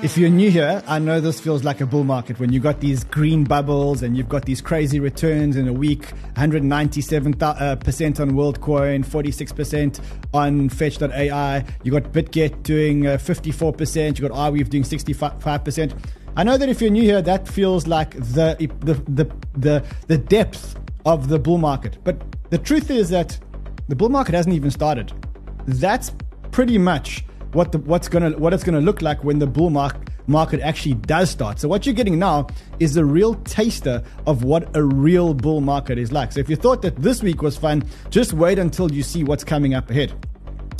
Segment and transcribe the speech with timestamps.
[0.00, 2.78] If you're new here, I know this feels like a bull market when you got
[2.78, 6.02] these green bubbles and you've got these crazy returns in a week
[6.36, 10.00] 197% uh, on WorldCoin, 46%
[10.32, 11.64] on Fetch.ai.
[11.82, 14.20] You've got BitGet doing uh, 54%.
[14.20, 15.98] you've got Arweave doing 65%.
[16.36, 20.18] I know that if you're new here, that feels like the, the, the, the, the
[20.18, 21.98] depth of the bull market.
[22.04, 23.36] But the truth is that
[23.88, 25.12] the bull market hasn't even started.
[25.66, 26.12] That's
[26.52, 30.08] pretty much what the what's gonna what it's gonna look like when the bull market
[30.26, 31.58] market actually does start.
[31.58, 32.46] So what you're getting now
[32.78, 36.32] is a real taster of what a real bull market is like.
[36.32, 39.44] So if you thought that this week was fun, just wait until you see what's
[39.44, 40.12] coming up ahead.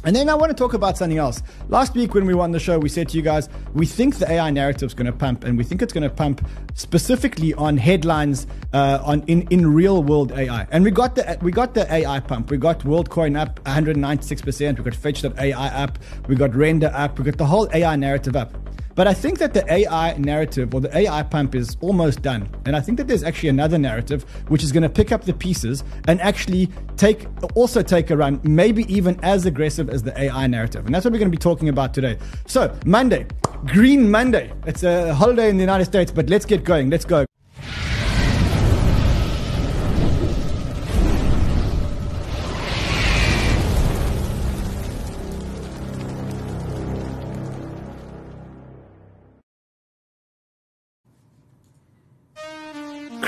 [0.05, 1.43] And then I want to talk about something else.
[1.69, 4.31] Last week when we won the show, we said to you guys, we think the
[4.31, 7.77] AI narrative is going to pump, and we think it's going to pump specifically on
[7.77, 10.67] headlines uh, on in, in real world AI.
[10.71, 12.51] And we got the we got the AI pump.
[12.51, 14.79] We got WorldCoin up 196 percent.
[14.79, 15.99] We got Fetch.ai up.
[16.29, 17.19] We got Render up.
[17.19, 18.68] We got the whole AI narrative up.
[18.99, 22.49] But I think that the AI narrative or the AI pump is almost done.
[22.67, 25.33] And I think that there's actually another narrative which is going to pick up the
[25.33, 30.49] pieces and actually take also take a run, maybe even as aggressive as the AI
[30.49, 30.85] narrative.
[30.85, 32.19] And that's what we're going to be talking about today.
[32.49, 33.29] So, Monday,
[33.67, 34.53] Green Monday.
[34.67, 36.91] It's a holiday in the United States, but let's get going.
[36.91, 37.28] Let's go.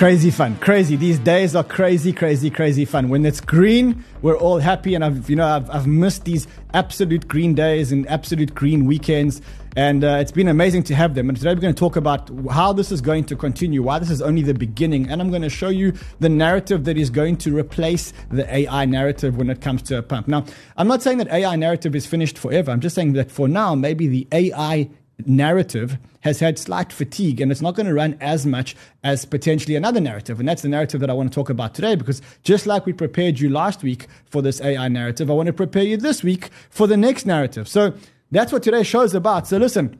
[0.01, 0.97] Crazy fun, crazy.
[0.97, 3.11] These days are crazy, crazy, crazy fun.
[3.11, 7.29] When it's green, we're all happy, and I've, you know, I've, I've missed these absolute
[7.29, 9.43] green days and absolute green weekends,
[9.77, 11.29] and uh, it's been amazing to have them.
[11.29, 14.09] And today we're going to talk about how this is going to continue, why this
[14.09, 17.37] is only the beginning, and I'm going to show you the narrative that is going
[17.37, 20.29] to replace the AI narrative when it comes to a pump.
[20.29, 20.47] Now,
[20.79, 22.71] I'm not saying that AI narrative is finished forever.
[22.71, 24.89] I'm just saying that for now, maybe the AI
[25.27, 29.75] narrative has had slight fatigue and it's not going to run as much as potentially
[29.75, 30.39] another narrative.
[30.39, 32.93] And that's the narrative that I want to talk about today because just like we
[32.93, 36.51] prepared you last week for this AI narrative, I want to prepare you this week
[36.69, 37.69] for the next narrative.
[37.69, 37.95] So
[38.31, 39.47] that's what today's show is about.
[39.47, 39.99] So listen.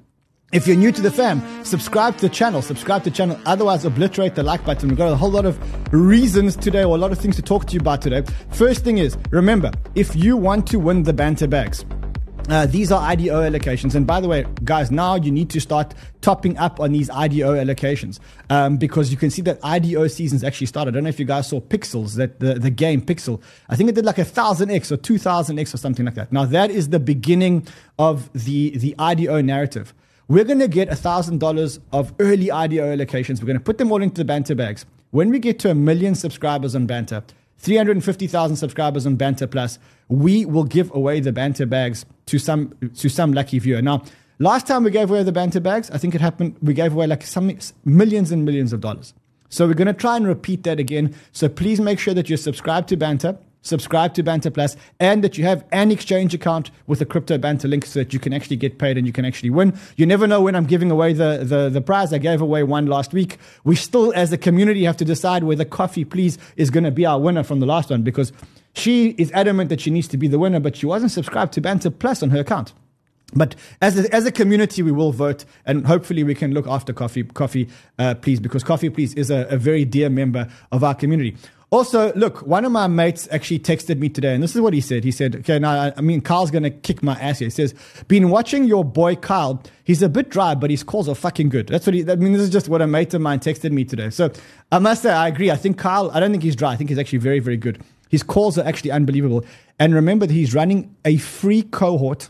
[0.53, 3.85] If you're new to the fam, subscribe to the channel, subscribe to the channel, otherwise
[3.85, 4.89] obliterate the like button.
[4.89, 5.57] We've got a whole lot of
[5.95, 8.25] reasons today or a lot of things to talk to you about today.
[8.51, 11.85] First thing is, remember, if you want to win the banter bags,
[12.49, 13.95] uh, these are IDO allocations.
[13.95, 17.55] And by the way, guys, now you need to start topping up on these IDO
[17.55, 18.19] allocations
[18.49, 20.93] um, because you can see that IDO season's actually started.
[20.93, 23.41] I don't know if you guys saw Pixels, that the, the game Pixel.
[23.69, 26.33] I think it did like a 1000x or 2000x or something like that.
[26.33, 27.67] Now, that is the beginning
[27.99, 29.95] of the, the IDO narrative.
[30.29, 33.41] We're going to get a $1,000 of early IDO allocations.
[33.41, 34.87] We're going to put them all into the banter bags.
[35.11, 37.25] When we get to a million subscribers on banter,
[37.61, 43.09] 350,000 subscribers on Banter Plus, we will give away the Banter bags to some to
[43.09, 43.83] some lucky viewer.
[43.83, 44.03] Now,
[44.39, 46.57] last time we gave away the Banter bags, I think it happened.
[46.63, 47.53] We gave away like some
[47.85, 49.15] millions and millions of dollars.
[49.49, 51.15] So we're going to try and repeat that again.
[51.33, 55.37] So please make sure that you're subscribed to Banter subscribe to Banter Plus, and that
[55.37, 58.57] you have an exchange account with a crypto Banter link so that you can actually
[58.57, 59.79] get paid and you can actually win.
[59.97, 62.13] You never know when I'm giving away the, the, the prize.
[62.13, 63.39] I gave away one last week.
[63.65, 67.05] We still, as a community, have to decide whether Coffee Please is going to be
[67.05, 68.33] our winner from the last one because
[68.75, 71.61] she is adamant that she needs to be the winner, but she wasn't subscribed to
[71.61, 72.73] Banter Plus on her account.
[73.35, 76.93] But as a, as a community, we will vote, and hopefully we can look after
[76.93, 80.95] Coffee, Coffee, uh, please, because Coffee, please, is a, a very dear member of our
[80.95, 81.37] community.
[81.71, 84.81] Also, look, one of my mates actually texted me today, and this is what he
[84.81, 85.05] said.
[85.05, 87.47] He said, Okay, now, I mean, Kyle's to kick my ass here.
[87.47, 87.75] He says,
[88.09, 89.63] Been watching your boy Kyle.
[89.85, 91.69] He's a bit dry, but his calls are fucking good.
[91.69, 93.85] That's what he, I mean, this is just what a mate of mine texted me
[93.85, 94.11] today.
[94.11, 94.33] So
[94.73, 95.53] I must say, I agree.
[95.53, 96.73] I think Kyle, I don't think he's dry.
[96.73, 97.81] I think he's actually very, very good.
[98.11, 99.45] His calls are actually unbelievable.
[99.79, 102.29] And remember that he's running a free cohort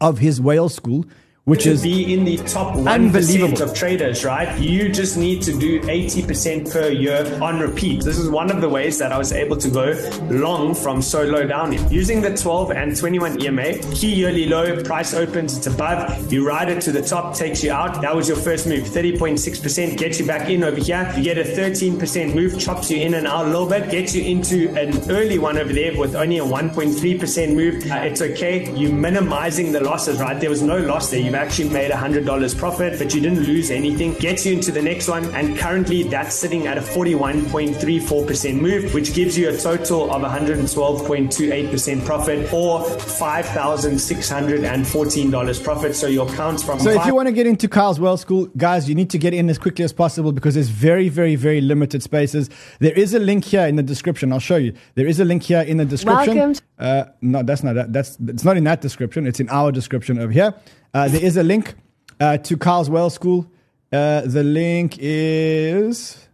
[0.00, 1.06] of his whale school
[1.46, 4.58] which to is be in the top 1% of traders, right?
[4.58, 8.02] You just need to do 80% per year on repeat.
[8.02, 9.94] This is one of the ways that I was able to go
[10.28, 11.88] long from so low down in.
[11.88, 16.68] Using the 12 and 21 EMA, key yearly low, price opens, it's above, you ride
[16.68, 18.02] it to the top, takes you out.
[18.02, 18.82] That was your first move.
[18.82, 21.12] 30.6% gets you back in over here.
[21.16, 24.24] You get a 13% move, chops you in and out a little bit, gets you
[24.24, 27.88] into an early one over there with only a 1.3% move.
[27.88, 28.68] Uh, it's okay.
[28.74, 30.40] You're minimizing the losses, right?
[30.40, 31.20] There was no loss there.
[31.20, 34.14] You've actually made $100 profit, but you didn't lose anything.
[34.14, 39.14] Gets you into the next one, and currently that's sitting at a 41.34% move, which
[39.14, 45.94] gives you a total of 112.28% profit or $5,614 profit.
[45.94, 46.80] So your counts from.
[46.80, 49.34] So if you want to get into Kyle's Whale School, guys, you need to get
[49.34, 52.48] in as quickly as possible because there's very, very, very limited spaces.
[52.80, 54.32] There is a link here in the description.
[54.32, 54.72] I'll show you.
[54.94, 56.36] There is a link here in the description.
[56.36, 56.54] Welcome.
[56.78, 57.92] Uh, no, that's not that.
[57.92, 59.26] That's it's not in that description.
[59.26, 60.54] It's in our description over here.
[60.96, 61.74] Uh, there is a link
[62.20, 63.46] uh, to Carl's Whale School.
[63.92, 66.26] Uh, the link is.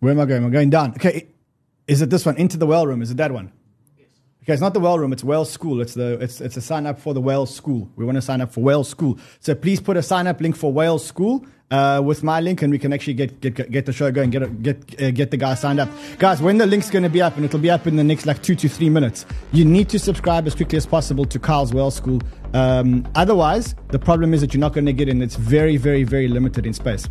[0.00, 0.42] Where am I going?
[0.42, 0.94] I'm going down.
[0.94, 1.28] Okay,
[1.86, 2.36] is it this one?
[2.36, 3.02] Into the whale room?
[3.02, 3.52] Is it that one?
[4.42, 5.12] Okay, it's not the whale room.
[5.12, 5.80] It's whale school.
[5.80, 7.88] It's the it's it's a sign up for the whale school.
[7.94, 9.16] We want to sign up for whale school.
[9.38, 12.70] So please put a sign up link for whale school uh, with my link, and
[12.70, 14.30] we can actually get get get the show going.
[14.30, 15.88] Get get uh, get the guys signed up,
[16.18, 16.40] guys.
[16.40, 18.42] When the link's going to be up, and it'll be up in the next like
[18.42, 19.26] two to three minutes.
[19.52, 22.20] You need to subscribe as quickly as possible to Carl's Whale School.
[22.54, 25.20] Um, otherwise, the problem is that you're not going to get in.
[25.22, 27.08] It's very very very limited in space.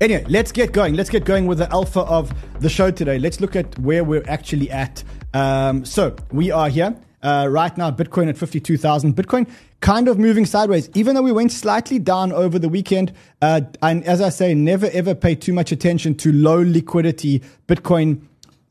[0.00, 0.94] Anyway, let's get going.
[0.94, 3.18] Let's get going with the alpha of the show today.
[3.18, 5.02] Let's look at where we're actually at.
[5.32, 6.94] Um, so we are here.
[7.26, 9.16] Uh, right now, Bitcoin at 52,000.
[9.16, 9.50] Bitcoin
[9.80, 13.12] kind of moving sideways, even though we went slightly down over the weekend.
[13.42, 18.22] Uh, and as I say, never ever pay too much attention to low liquidity Bitcoin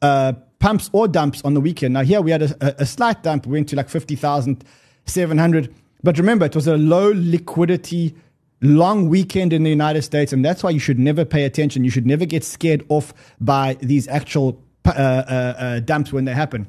[0.02, 1.96] uh, pumps or dumps on the weekend.
[1.96, 5.76] Now, here we had a, a slight dump, we went to like 50,700.
[6.02, 8.16] But remember, it was a low liquidity
[8.62, 11.84] long weekend in the United States, and that's why you should never pay attention.
[11.84, 16.34] You should never get scared off by these actual uh, uh, uh, dumps when they
[16.34, 16.68] happen.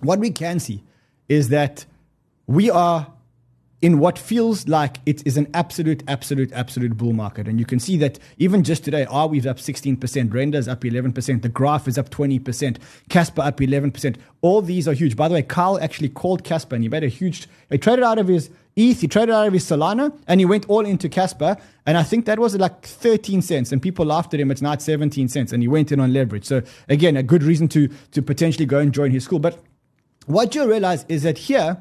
[0.00, 0.84] What we can see
[1.28, 1.84] is that
[2.46, 3.12] we are
[3.80, 7.46] in what feels like it is an absolute, absolute, absolute bull market.
[7.46, 11.48] And you can see that even just today, Arweave's up 16%, Render's up 11%, the
[11.48, 12.78] Graph is up 20%,
[13.08, 14.16] Casper up 11%.
[14.40, 15.14] All these are huge.
[15.14, 18.18] By the way, Carl actually called Casper and he made a huge, he traded out
[18.18, 21.56] of his ETH, he traded out of his Solana, and he went all into Casper.
[21.84, 23.72] And I think that was like 13 cents.
[23.72, 24.52] And people laughed at him.
[24.52, 25.52] It's not 17 cents.
[25.52, 26.44] And he went in on leverage.
[26.44, 29.40] So again, a good reason to, to potentially go and join his school.
[29.40, 29.58] But
[30.28, 31.78] what you'll realize is that here,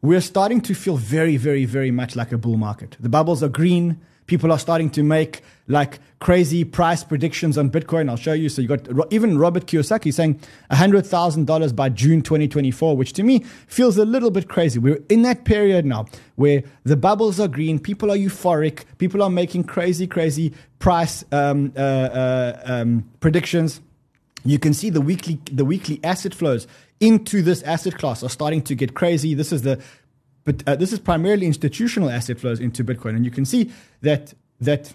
[0.00, 2.96] we're starting to feel very, very, very much like a bull market.
[3.00, 4.00] The bubbles are green.
[4.26, 8.08] People are starting to make like crazy price predictions on Bitcoin.
[8.08, 8.48] I'll show you.
[8.48, 10.40] So you got even Robert Kiyosaki saying
[10.70, 14.78] $100,000 by June 2024, which to me feels a little bit crazy.
[14.78, 19.30] We're in that period now where the bubbles are green, people are euphoric, people are
[19.30, 23.80] making crazy, crazy price um, uh, uh, um, predictions.
[24.44, 26.68] You can see the weekly the weekly asset flows
[27.00, 29.34] into this asset class are starting to get crazy.
[29.34, 29.82] This is the
[30.44, 33.72] but uh, this is primarily institutional asset flows into Bitcoin, and you can see
[34.02, 34.94] that that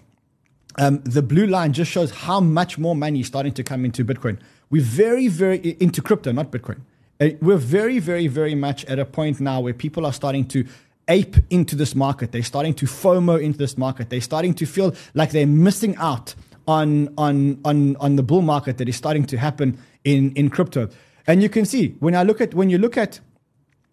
[0.78, 4.04] um, the blue line just shows how much more money is starting to come into
[4.04, 4.38] Bitcoin.
[4.70, 6.80] We're very very into crypto, not Bitcoin.
[7.20, 10.64] Uh, we're very very very much at a point now where people are starting to
[11.08, 12.32] ape into this market.
[12.32, 14.08] They're starting to FOMO into this market.
[14.08, 16.34] They're starting to feel like they're missing out
[16.66, 20.88] on on on on the bull market that is starting to happen in in crypto.
[21.26, 23.20] And you can see when I look at when you look at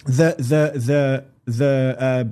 [0.06, 2.24] the the the the uh,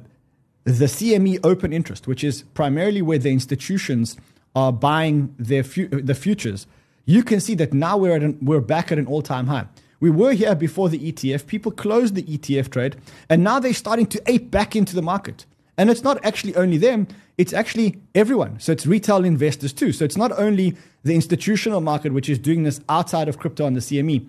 [0.64, 4.18] the CME open interest, which is primarily where the institutions
[4.56, 6.68] are buying their fu- the futures,
[7.06, 9.68] you can see that now we're at an, we're back at an all time high.
[10.00, 11.48] We were here before the ETF.
[11.48, 12.96] People closed the ETF trade,
[13.30, 15.46] and now they're starting to ape back into the market.
[15.78, 17.08] And it's not actually only them,
[17.38, 18.60] it's actually everyone.
[18.60, 19.92] So it's retail investors too.
[19.92, 23.74] So it's not only the institutional market, which is doing this outside of crypto on
[23.74, 24.28] the CME,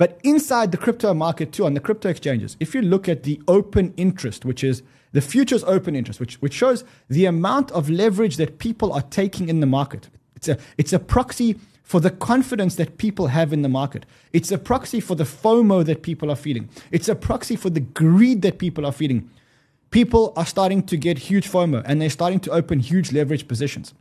[0.00, 3.38] but inside the crypto market too, on the crypto exchanges, if you look at the
[3.46, 4.82] open interest, which is
[5.12, 9.50] the futures open interest, which, which shows the amount of leverage that people are taking
[9.50, 13.60] in the market, it's a, it's a proxy for the confidence that people have in
[13.60, 14.06] the market.
[14.32, 16.70] It's a proxy for the FOMO that people are feeling.
[16.90, 19.28] It's a proxy for the greed that people are feeling.
[19.90, 23.92] People are starting to get huge FOMO and they're starting to open huge leverage positions.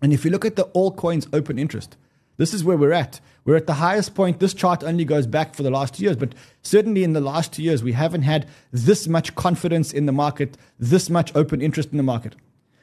[0.00, 1.98] And if you look at the all coins open interest,
[2.36, 3.20] this is where we're at.
[3.44, 4.40] We're at the highest point.
[4.40, 7.52] This chart only goes back for the last two years, but certainly in the last
[7.52, 11.90] two years, we haven't had this much confidence in the market, this much open interest
[11.90, 12.34] in the market.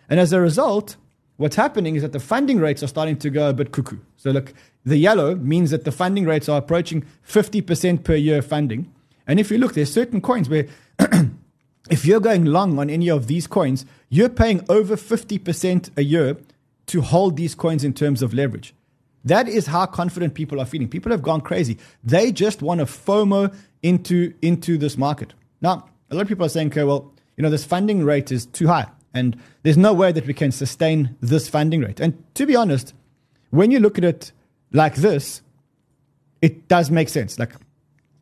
[0.10, 0.98] And as a result,
[1.38, 3.98] what's happening is that the funding rates are starting to go a bit cuckoo.
[4.18, 4.54] So, look,
[4.86, 8.94] the yellow means that the funding rates are approaching 50% per year funding.
[9.28, 10.68] And if you look, there's certain coins where
[11.90, 16.38] if you're going long on any of these coins, you're paying over 50% a year
[16.88, 18.74] to hold these coins in terms of leverage.
[19.26, 20.88] That is how confident people are feeling.
[20.88, 21.78] People have gone crazy.
[22.04, 25.34] They just want to FOMO into, into this market.
[25.62, 28.46] Now, a lot of people are saying, okay, well, you know, this funding rate is
[28.46, 28.88] too high.
[29.14, 32.00] And there's no way that we can sustain this funding rate.
[32.00, 32.94] And to be honest,
[33.50, 34.32] when you look at it
[34.72, 35.42] like this,
[36.42, 37.38] it does make sense.
[37.38, 37.54] Like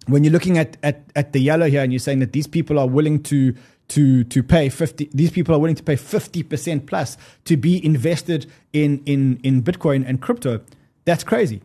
[0.08, 2.80] when you're looking at, at, at the yellow here and you're saying that these people
[2.80, 3.56] are willing to
[3.90, 8.46] to to pay 50 these people are willing to pay 50% plus to be invested
[8.72, 10.62] in in in bitcoin and crypto
[11.06, 11.62] that's crazy.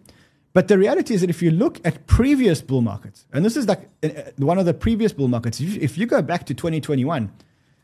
[0.53, 3.67] But the reality is that if you look at previous bull markets, and this is
[3.67, 7.31] like uh, uh, one of the previous bull markets, if you go back to 2021,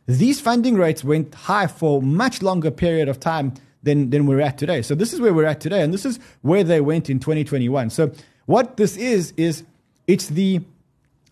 [0.07, 4.57] these funding rates went high for much longer period of time than, than we're at
[4.57, 4.83] today.
[4.83, 7.91] So this is where we're at today, and this is where they went in 2021.
[7.91, 8.13] So
[8.47, 9.65] what this is, is
[10.07, 10.61] it's the,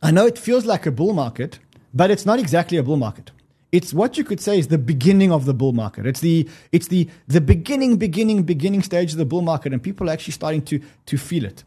[0.02, 1.60] I know it feels like a bull market,
[1.94, 3.30] but it's not exactly a bull market.
[3.70, 6.06] It's what you could say is the beginning of the bull market.
[6.06, 10.08] It's the it's the the beginning, beginning, beginning stage of the bull market, and people
[10.08, 11.64] are actually starting to to feel it.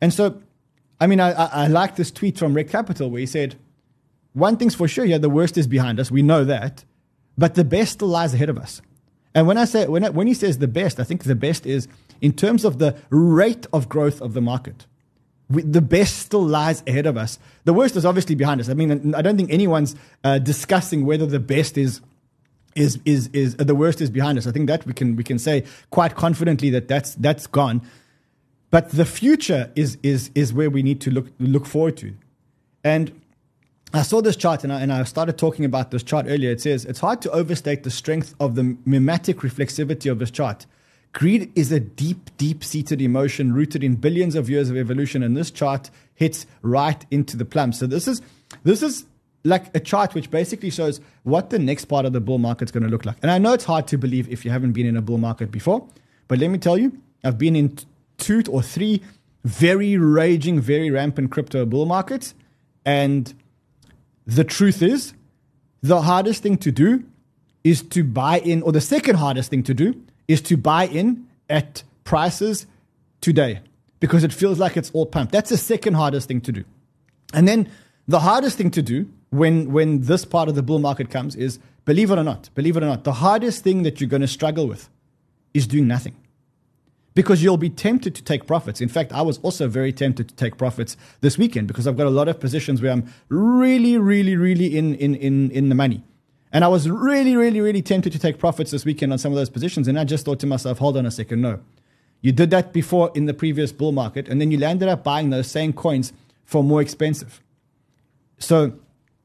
[0.00, 0.40] And so,
[1.00, 3.56] I mean, I, I, I like this tweet from Rekt Capital where he said,
[4.34, 6.10] "One thing's for sure, yeah, the worst is behind us.
[6.10, 6.84] We know that,
[7.38, 8.82] but the best still lies ahead of us."
[9.34, 11.64] And when I say when I, when he says the best, I think the best
[11.64, 11.88] is
[12.20, 14.86] in terms of the rate of growth of the market
[15.50, 17.38] we, the best still lies ahead of us.
[17.64, 18.68] The worst is obviously behind us.
[18.68, 22.00] I mean, I don't think anyone's uh, discussing whether the best is
[22.74, 24.46] is is is the worst is behind us.
[24.46, 27.82] I think that we can we can say quite confidently that that's that's gone.
[28.70, 32.14] But the future is is is where we need to look look forward to.
[32.84, 33.20] And
[33.94, 36.50] I saw this chart and I, and I started talking about this chart earlier.
[36.50, 40.66] It says it's hard to overstate the strength of the mimetic reflexivity of this chart.
[41.12, 45.36] Greed is a deep, deep seated emotion rooted in billions of years of evolution, and
[45.36, 47.72] this chart hits right into the plum.
[47.72, 48.20] So this is
[48.64, 49.04] this is
[49.44, 52.72] like a chart which basically shows what the next part of the bull market is
[52.72, 53.16] going to look like.
[53.22, 55.50] And I know it's hard to believe if you haven't been in a bull market
[55.50, 55.86] before,
[56.26, 57.78] but let me tell you, I've been in
[58.18, 59.02] two or three
[59.44, 62.34] very raging, very rampant crypto bull markets,
[62.84, 63.32] and
[64.26, 65.14] the truth is,
[65.82, 67.04] the hardest thing to do
[67.64, 69.94] is to buy in, or the second hardest thing to do
[70.28, 72.66] is to buy in at prices
[73.20, 73.60] today
[74.00, 75.32] because it feels like it's all pumped.
[75.32, 76.64] That's the second hardest thing to do.
[77.34, 77.70] And then
[78.06, 81.58] the hardest thing to do when when this part of the bull market comes is
[81.84, 84.28] believe it or not, believe it or not, the hardest thing that you're going to
[84.28, 84.88] struggle with
[85.54, 86.16] is doing nothing.
[87.14, 88.80] Because you'll be tempted to take profits.
[88.80, 92.06] In fact, I was also very tempted to take profits this weekend because I've got
[92.06, 96.04] a lot of positions where I'm really, really, really in in in, in the money.
[96.52, 99.36] And I was really, really, really tempted to take profits this weekend on some of
[99.36, 99.86] those positions.
[99.86, 101.60] And I just thought to myself, hold on a second, no.
[102.20, 105.30] You did that before in the previous bull market, and then you landed up buying
[105.30, 106.12] those same coins
[106.44, 107.40] for more expensive.
[108.38, 108.72] So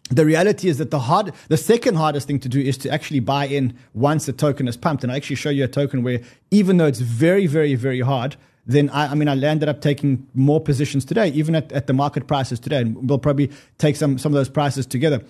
[0.10, 3.20] the reality is that the hard, the second hardest thing to do is to actually
[3.20, 5.04] buy in once the token is pumped.
[5.04, 8.36] And I actually show you a token where, even though it's very, very, very hard,
[8.66, 11.94] then I, I mean, I landed up taking more positions today, even at, at the
[11.94, 12.82] market prices today.
[12.82, 15.22] And we'll probably take some, some of those prices together.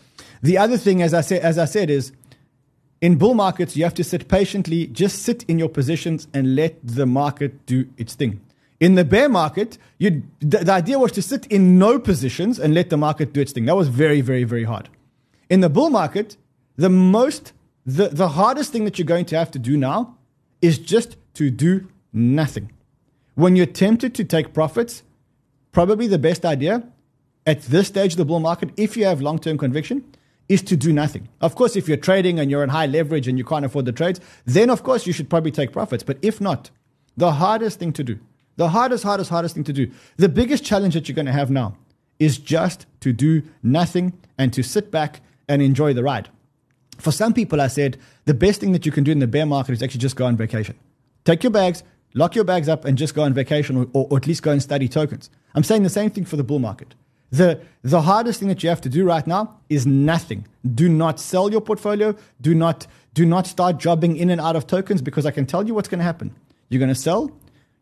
[0.44, 2.12] The other thing, as I said, as I said, is
[3.02, 6.76] in bull markets, you have to sit patiently, just sit in your positions and let
[6.86, 8.42] the market do its thing.
[8.80, 12.90] In the bear market, the, the idea was to sit in no positions and let
[12.90, 13.66] the market do its thing.
[13.66, 14.90] That was very, very, very hard.
[15.50, 16.36] In the bull market,
[16.76, 17.54] the most,
[17.86, 20.18] the, the hardest thing that you're going to have to do now
[20.62, 22.72] is just to do nothing.
[23.36, 25.04] When you're tempted to take profits,
[25.72, 26.84] probably the best idea
[27.46, 30.04] at this stage of the bull market, if you have long term conviction,
[30.50, 31.30] is to do nothing.
[31.42, 33.92] Of course, if you're trading and you're in high leverage and you can't afford the
[33.92, 36.04] trades, then of course you should probably take profits.
[36.04, 36.70] But if not,
[37.16, 38.20] the hardest thing to do,
[38.58, 41.50] the hardest, hardest, hardest thing to do, the biggest challenge that you're going to have
[41.50, 41.78] now
[42.20, 46.30] is just to do nothing and to sit back and enjoy the ride.
[47.00, 49.46] For some people, I said the best thing that you can do in the bear
[49.46, 50.78] market is actually just go on vacation.
[51.26, 51.84] Take your bags,
[52.14, 54.52] lock your bags up, and just go on vacation or, or, or at least go
[54.52, 55.30] and study tokens.
[55.56, 56.94] I'm saying the same thing for the bull market.
[57.34, 60.46] The, the hardest thing that you have to do right now is nothing.
[60.76, 62.16] Do not sell your portfolio.
[62.40, 62.86] Do not,
[63.16, 65.90] do not start jobbing in and out of tokens because I can tell you what's
[65.90, 66.36] going to happen.
[66.70, 67.32] You're going to sell.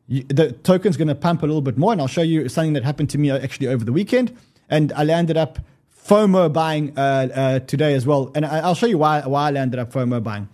[0.08, 1.92] You, the token's going to pump a little bit more.
[1.92, 4.34] And I'll show you something that happened to me actually over the weekend.
[4.70, 5.60] And I landed up
[6.08, 8.32] FOMO buying uh, uh, today as well.
[8.34, 10.48] And I, will show you why, why I landed up FOMO buying.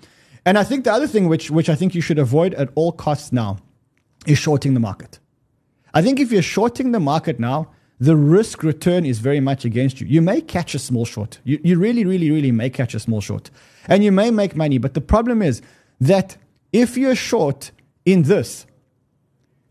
[0.44, 2.92] And I think the other thing which, which I think you should avoid at all
[2.94, 3.60] costs now
[4.26, 5.20] is shorting the market.
[5.94, 10.00] I think if you're shorting the market now, the risk return is very much against
[10.00, 10.08] you.
[10.08, 11.40] You may catch a small short.
[11.44, 13.50] You, you really, really, really may catch a small short.
[13.88, 14.78] And you may make money.
[14.78, 15.62] But the problem is
[16.00, 16.38] that
[16.72, 17.72] if you're short
[18.06, 18.68] in this,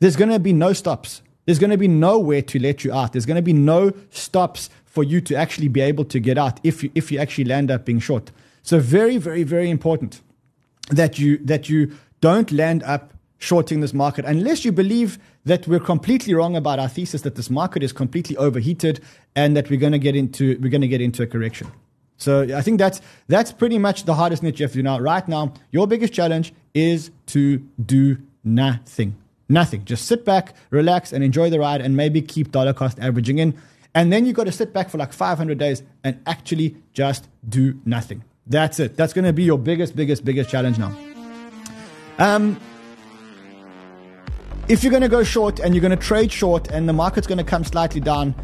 [0.00, 1.22] there's going to be no stops.
[1.44, 3.12] There's going to be nowhere to let you out.
[3.12, 6.58] There's going to be no stops for you to actually be able to get out
[6.64, 8.32] if you, if you actually land up being short.
[8.62, 10.20] So very, very, very important
[10.90, 15.80] that you, that you don't land up shorting this market unless you believe that we're
[15.80, 19.00] completely wrong about our thesis that this market is completely overheated
[19.34, 21.70] and that we're going to get into we're going to get into a correction.
[22.16, 24.98] So I think that's that's pretty much the hardest that you have to do now.
[24.98, 29.16] Right now, your biggest challenge is to do nothing.
[29.48, 29.84] Nothing.
[29.84, 33.54] Just sit back, relax, and enjoy the ride, and maybe keep dollar cost averaging in.
[33.94, 37.80] And then you got to sit back for like 500 days and actually just do
[37.84, 38.24] nothing.
[38.46, 38.96] That's it.
[38.96, 40.94] That's going to be your biggest, biggest, biggest challenge now.
[42.18, 42.60] Um,
[44.68, 47.26] if you're going to go short and you're going to trade short and the market's
[47.26, 48.34] going to come slightly down,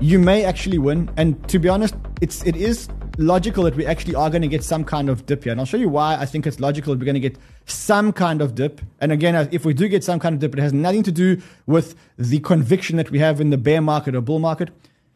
[0.00, 1.10] you may actually win.
[1.16, 4.64] And to be honest, it's it is logical that we actually are going to get
[4.64, 5.52] some kind of dip here.
[5.52, 8.12] And I'll show you why I think it's logical that we're going to get some
[8.12, 8.80] kind of dip.
[9.00, 11.12] And again, uh, if we do get some kind of dip, it has nothing to
[11.12, 14.70] do with the conviction that we have in the bear market or bull market.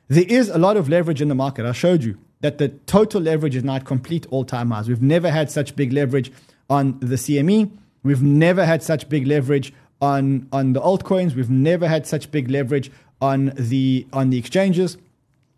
[0.09, 1.67] There is a lot of leverage in the market.
[1.67, 2.19] I showed you.
[2.41, 4.89] that the total leverage is now at complete all time highs.
[4.89, 6.33] We've never had such big leverage
[6.69, 7.71] on the CME.
[8.03, 11.35] We've never had such big leverage on, on the altcoins.
[11.35, 12.91] We've never had such big leverage
[13.23, 14.99] on the on the exchanges.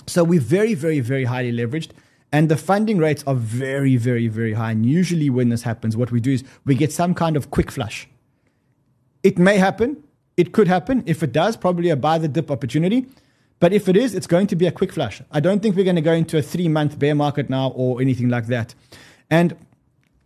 [0.06, 1.90] So we're very, very, very highly leveraged.
[2.30, 4.72] And the funding rates are very, very, very high.
[4.72, 7.70] And usually when this happens, what we do is we get some kind of quick
[7.70, 8.06] flush.
[9.22, 10.02] It may happen.
[10.36, 11.04] It could happen.
[11.06, 13.06] If it does, probably a buy the dip opportunity.
[13.60, 15.22] But if it is, it's going to be a quick flush.
[15.30, 18.00] I don't think we're going to go into a three month bear market now or
[18.02, 18.74] anything like that.
[19.30, 19.56] And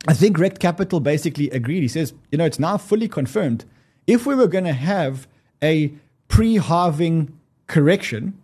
[0.09, 1.83] I think Rekt Capital basically agreed.
[1.83, 3.65] He says, you know, it's now fully confirmed.
[4.09, 5.29] If we were going to have
[5.63, 5.93] a
[6.27, 7.39] pre halving
[7.69, 8.37] correction,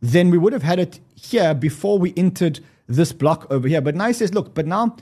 [0.00, 3.80] then we would have had it here before we entered this block over here.
[3.80, 4.96] But now he says, look, but now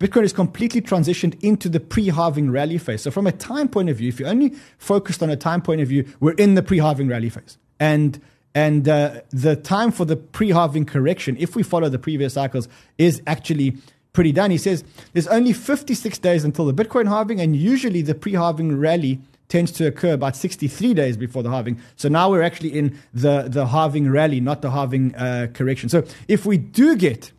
[0.00, 3.02] Bitcoin is completely transitioned into the pre halving rally phase.
[3.02, 5.82] So, from a time point of view, if you're only focused on a time point
[5.82, 7.58] of view, we're in the pre halving rally phase.
[7.78, 8.18] And
[8.54, 12.66] and uh, the time for the pre halving correction, if we follow the previous cycles,
[12.96, 13.76] is actually
[14.14, 14.50] pretty done.
[14.50, 18.78] He says there's only 56 days until the Bitcoin halving, and usually the pre halving
[18.78, 21.78] rally tends to occur about 63 days before the halving.
[21.96, 25.88] So now we're actually in the, the halving rally, not the halving uh, correction.
[25.88, 27.32] So if we do get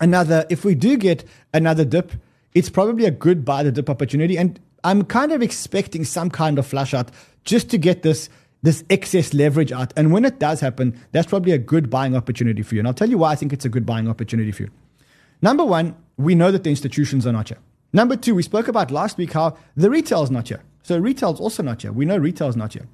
[0.00, 2.12] another, if we do get another dip,
[2.54, 4.36] it's probably a good buy the dip opportunity.
[4.36, 7.10] And I'm kind of expecting some kind of flush out
[7.44, 8.28] just to get this
[8.62, 9.92] this excess leverage out.
[9.94, 12.80] And when it does happen, that's probably a good buying opportunity for you.
[12.80, 14.70] And I'll tell you why I think it's a good buying opportunity for you.
[15.42, 17.58] Number one, we know that the institutions are not here.
[17.92, 20.62] Number two, we spoke about last week how the retail is not here.
[20.84, 21.92] So retail's also not here.
[21.92, 22.86] We know retail's not here.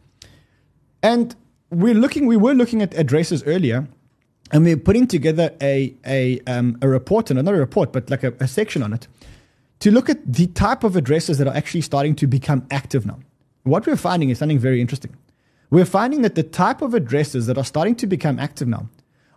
[1.03, 1.35] And
[1.71, 3.89] we're looking, we were looking at addresses earlier,
[4.53, 8.23] and we're putting together a, a, um, a report, and not a report, but like
[8.23, 9.09] a, a section on it,
[9.81, 13.19] to look at the type of addresses that are actually starting to become active now.
[13.65, 15.17] What we're finding is something very interesting.
[15.71, 18.89] We're finding that the type of addresses that are starting to become active now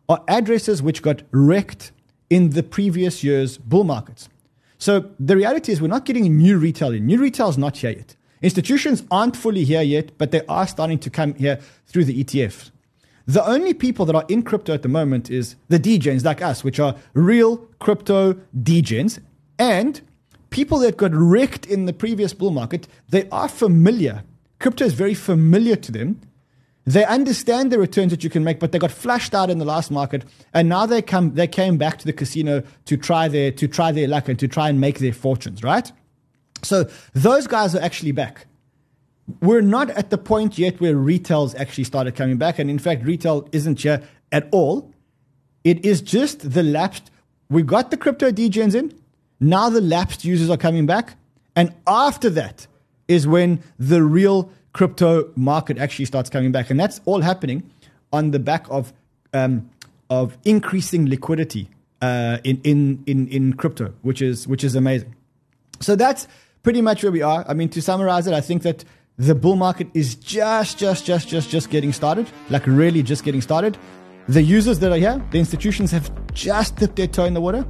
[0.10, 1.92] are addresses which got wrecked
[2.30, 4.30] in the previous year's bull markets.
[4.78, 7.06] So the reality is we're not getting new retail in.
[7.06, 8.16] New retail is not here yet.
[8.44, 12.72] Institutions aren't fully here yet, but they are starting to come here through the ETFs.
[13.26, 16.62] The only people that are in crypto at the moment is the degens like us,
[16.62, 19.20] which are real crypto degens,
[19.58, 20.02] and
[20.50, 22.86] people that got wrecked in the previous bull market.
[23.10, 24.24] They are familiar.
[24.60, 26.20] Crypto is very familiar to them.
[26.86, 29.66] They understand the returns that you can make, but they got flushed out in the
[29.66, 31.36] last market, and now they come.
[31.36, 34.50] They came back to the casino to try their to try their luck and to
[34.50, 35.64] try and make their fortunes.
[35.64, 35.90] Right.
[36.64, 38.48] So those guys are actually back.
[39.42, 42.60] We're not at the point yet where retail's actually started coming back.
[42.60, 44.92] And in fact, retail isn't here at all.
[45.64, 47.10] It is just the lapsed.
[47.50, 48.94] We got the crypto degens in.
[49.40, 51.16] Now the lapsed users are coming back.
[51.56, 52.68] And after that
[53.08, 56.70] is when the real crypto market actually starts coming back.
[56.70, 57.70] And that's all happening
[58.12, 58.92] on the back of,
[59.34, 59.70] um,
[60.10, 61.70] of increasing liquidity
[62.02, 65.16] uh, in, in, in, in crypto, which is, which is amazing.
[65.80, 66.28] So that's
[66.64, 67.46] pretty much where we are.
[67.48, 68.86] I mean, to summarize it, I think that
[69.18, 73.42] the bull market is just, just, just, just, just getting started, like really just getting
[73.42, 73.78] started.
[74.30, 77.66] The users that are here, the institutions have just dipped their toe in the water.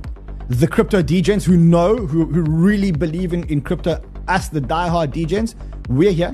[0.49, 5.11] The crypto degens who know, who, who really believe in, in crypto, us, the diehard
[5.11, 5.55] degens,
[5.89, 6.31] we're here.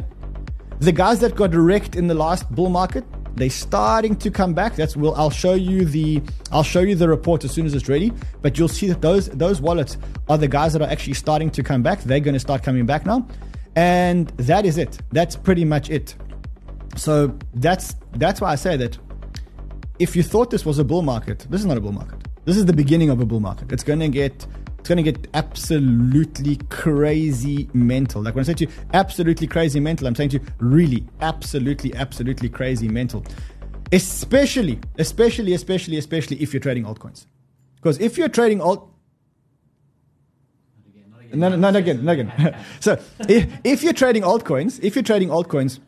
[0.79, 3.05] The guys that got wrecked in the last bull market,
[3.39, 4.75] they're starting to come back.
[4.75, 6.21] That's well, I'll show you the
[6.51, 8.11] I'll show you the report as soon as it's ready.
[8.41, 9.97] But you'll see that those those wallets
[10.27, 12.01] are the guys that are actually starting to come back.
[12.01, 13.27] They're going to start coming back now,
[13.75, 14.99] and that is it.
[15.11, 16.15] That's pretty much it.
[16.95, 18.97] So that's that's why I say that
[19.99, 22.17] if you thought this was a bull market, this is not a bull market.
[22.45, 23.71] This is the beginning of a bull market.
[23.71, 24.45] It's going to get
[24.79, 28.21] it's going to get absolutely crazy mental.
[28.21, 31.93] Like when I say to you, absolutely crazy mental, I'm saying to you, really, absolutely,
[31.95, 33.25] absolutely crazy mental.
[33.91, 37.25] Especially, especially, especially, especially if you're trading altcoins.
[37.75, 38.89] Because if you're trading alt,
[41.31, 42.55] no, no, not again, not again.
[42.79, 45.79] so if, if you're trading altcoins, if you're trading altcoins,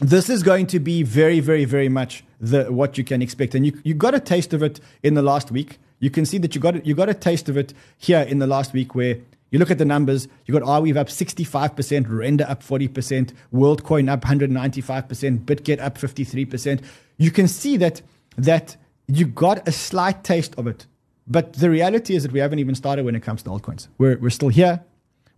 [0.00, 3.54] this is going to be very, very, very much the what you can expect.
[3.54, 5.78] And you you got a taste of it in the last week.
[6.04, 8.46] You can see that you got you got a taste of it here in the
[8.46, 9.16] last week where
[9.50, 14.20] you look at the numbers, you got Arweave up 65%, Render up 40%, WorldCoin up
[14.20, 16.82] 195%, BitGet up 53%.
[17.16, 18.02] You can see that
[18.36, 20.84] that you got a slight taste of it.
[21.26, 23.88] But the reality is that we haven't even started when it comes to altcoins.
[23.96, 24.84] We're, we're still here.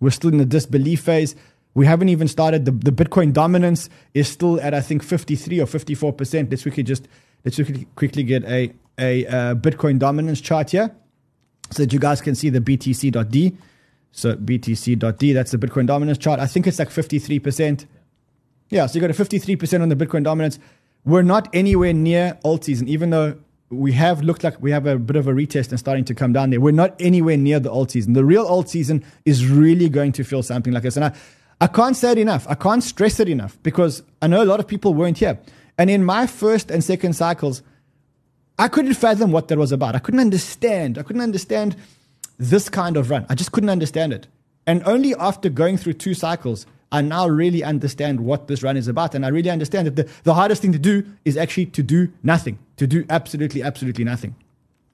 [0.01, 1.37] We're still in the disbelief phase.
[1.75, 2.65] We haven't even started.
[2.65, 6.51] The, the Bitcoin dominance is still at, I think, 53 or 54%.
[6.51, 7.07] Let's quickly just,
[7.45, 10.95] let's quickly, quickly get a, a uh, Bitcoin dominance chart here
[11.71, 13.57] so that you guys can see the BTC.D.
[14.13, 16.41] So BTC.D, that's the Bitcoin dominance chart.
[16.41, 17.87] I think it's like 53%.
[18.71, 20.59] Yeah, so you got a 53% on the Bitcoin dominance.
[21.05, 23.37] We're not anywhere near alt season, even though
[23.71, 26.33] we have looked like we have a bit of a retest and starting to come
[26.33, 26.61] down there.
[26.61, 28.13] We're not anywhere near the alt season.
[28.13, 30.97] The real alt season is really going to feel something like this.
[30.97, 31.13] And I,
[31.61, 32.47] I can't say it enough.
[32.49, 35.39] I can't stress it enough because I know a lot of people weren't here.
[35.79, 37.63] And in my first and second cycles,
[38.59, 39.95] I couldn't fathom what that was about.
[39.95, 40.99] I couldn't understand.
[40.99, 41.77] I couldn't understand
[42.39, 43.27] this kind of run.
[43.29, 44.27] I just couldn't understand it.
[44.67, 48.89] And only after going through two cycles, I now really understand what this run is
[48.89, 49.15] about.
[49.15, 52.11] And I really understand that the, the hardest thing to do is actually to do
[52.23, 54.35] nothing, to do absolutely, absolutely nothing.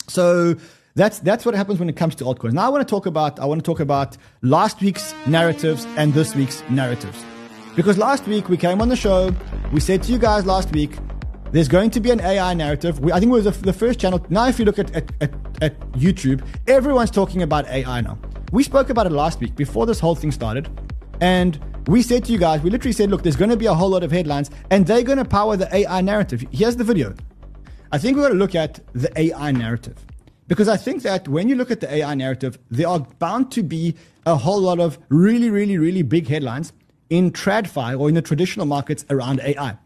[0.08, 0.56] So
[0.94, 2.52] that's, that's what happens when it comes to altcoins.
[2.52, 6.12] Now I want to talk about, I want to talk about last week's narratives and
[6.12, 7.24] this week's narratives.
[7.76, 9.34] Because last week we came on the show,
[9.72, 10.98] we said to you guys last week,
[11.52, 12.98] there's going to be an AI narrative.
[13.00, 14.24] We, I think it was the, the, first channel.
[14.30, 18.18] Now, if you look at, at, at, at YouTube, everyone's talking about AI now.
[18.52, 20.68] We spoke about it last week before this whole thing started.
[21.20, 23.74] And we said to you guys, we literally said, look, there's going to be a
[23.74, 26.44] whole lot of headlines and they're going to power the AI narrative.
[26.52, 27.14] Here's the video.
[27.92, 30.04] I think we're going to look at the AI narrative.
[30.48, 33.62] Because I think that when you look at the AI narrative, there are bound to
[33.62, 33.94] be
[34.26, 36.72] a whole lot of really, really, really big headlines
[37.10, 39.76] in TradFi or in the traditional markets around AI.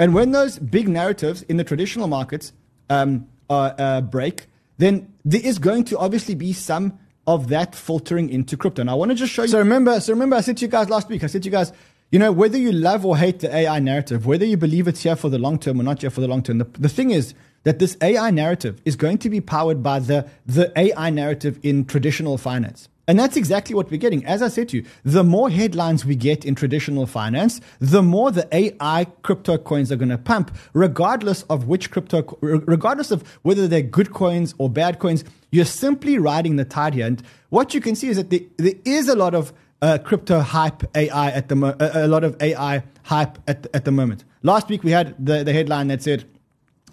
[0.00, 2.54] And when those big narratives in the traditional markets
[2.88, 4.46] um, uh, uh, break,
[4.78, 8.80] then there is going to obviously be some of that filtering into crypto.
[8.80, 9.48] And I want to just show you.
[9.48, 11.52] So remember, so remember, I said to you guys last week, I said to you
[11.52, 11.74] guys,
[12.10, 15.16] you know, whether you love or hate the AI narrative, whether you believe it's here
[15.16, 17.34] for the long term or not here for the long term, the, the thing is
[17.64, 21.84] that this AI narrative is going to be powered by the, the AI narrative in
[21.84, 22.88] traditional finance.
[23.10, 24.24] And that's exactly what we're getting.
[24.24, 28.30] As I said to you, the more headlines we get in traditional finance, the more
[28.30, 33.66] the AI crypto coins are going to pump, regardless of which crypto, regardless of whether
[33.66, 35.24] they're good coins or bad coins.
[35.50, 37.04] You're simply riding the tide here.
[37.04, 40.38] And what you can see is that there, there is a lot of uh, crypto
[40.38, 44.22] hype AI at the mo- a lot of AI hype at, at the moment.
[44.44, 46.26] Last week we had the, the headline that said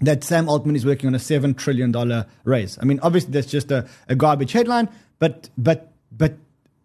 [0.02, 2.80] that Sam Altman is working on a seven trillion dollar raise.
[2.82, 6.36] I mean, obviously that's just a, a garbage headline, but but but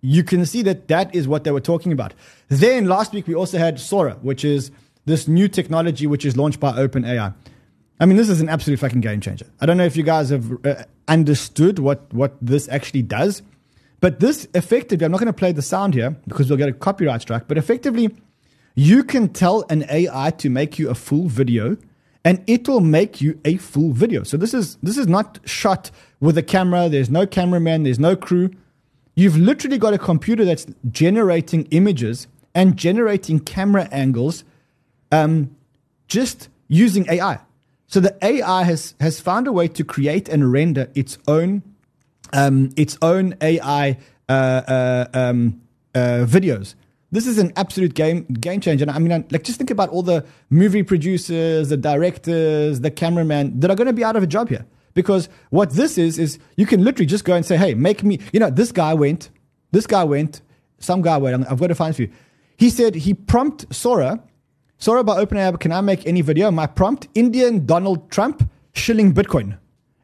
[0.01, 2.13] you can see that that is what they were talking about.
[2.49, 4.71] Then last week we also had Sora, which is
[5.05, 7.35] this new technology which is launched by OpenAI.
[8.01, 9.47] I mean, this is an absolute fucking game changer.
[9.61, 13.43] I don't know if you guys have uh, understood what what this actually does,
[14.01, 16.73] but this effectively, I'm not going to play the sound here because we'll get a
[16.73, 17.47] copyright strike.
[17.47, 18.11] But effectively,
[18.75, 21.77] you can tell an AI to make you a full video,
[22.25, 24.25] and it will make you a full video.
[24.25, 26.89] So this is this is not shot with a camera.
[26.89, 27.85] There's no cameraman.
[27.85, 28.51] There's no crew.
[29.15, 34.45] You've literally got a computer that's generating images and generating camera angles
[35.11, 35.55] um,
[36.09, 37.39] just using AI.
[37.87, 41.63] So the AI has, has found a way to create and render its own
[42.33, 43.99] um, its own AI
[44.29, 45.61] uh, uh, um,
[45.95, 46.75] uh, videos.
[47.11, 48.87] This is an absolute game game changer.
[48.89, 53.71] I mean, like just think about all the movie producers, the directors, the cameraman that
[53.71, 54.65] are going to be out of a job here.
[54.95, 58.21] Because what this is, is you can literally just go and say, hey, make me,
[58.33, 59.31] you know, this guy went,
[59.71, 60.43] this guy went,
[60.79, 62.11] some guy went, I've got to find for you.
[62.57, 64.23] He said he prompt Sora,
[64.79, 66.51] Sora by OpenAI, can I make any video?
[66.51, 69.59] My prompt, Indian Donald Trump shilling Bitcoin.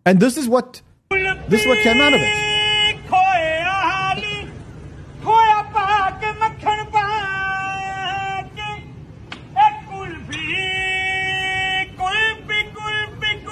[0.07, 2.48] And this is what, this is what came out of it.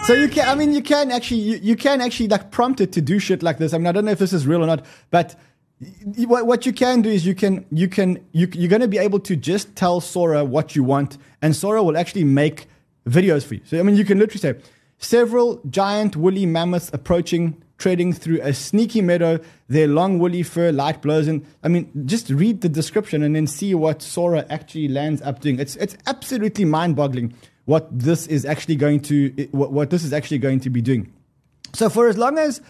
[0.07, 2.93] So you can, I mean, you can actually, you, you can actually like prompt it
[2.93, 3.75] to do shit like this.
[3.75, 5.35] I mean, I don't know if this is real or not, but
[6.15, 8.99] what, what you can do is you can, you can, you, you're going to be
[8.99, 12.69] able to just tell Sora what you want and Sora will actually make
[13.09, 13.63] videos for you.
[13.65, 14.55] So, I mean, you can literally say
[14.99, 21.03] several giant woolly mammoths approaching, treading through a sneaky meadow, their long woolly fur light
[21.03, 21.45] blows in.
[21.65, 25.59] I mean, just read the description and then see what Sora actually lands up doing.
[25.59, 27.35] It's, it's absolutely mind boggling
[27.67, 31.13] what this is actually going to what, what this is actually going to be doing.
[31.75, 32.63] So for as long as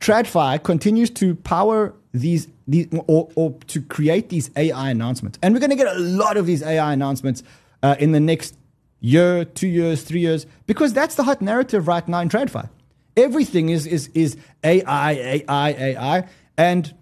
[0.00, 5.60] TradFi continues to power these, these or, or to create these AI announcements, and we're
[5.60, 7.42] going to get a lot of these AI announcements
[7.82, 8.56] uh, in the next
[9.00, 12.68] year, two years, three years, because that's the hot narrative right now in TradFi.
[13.16, 16.92] Everything is is is AI, AI, AI, and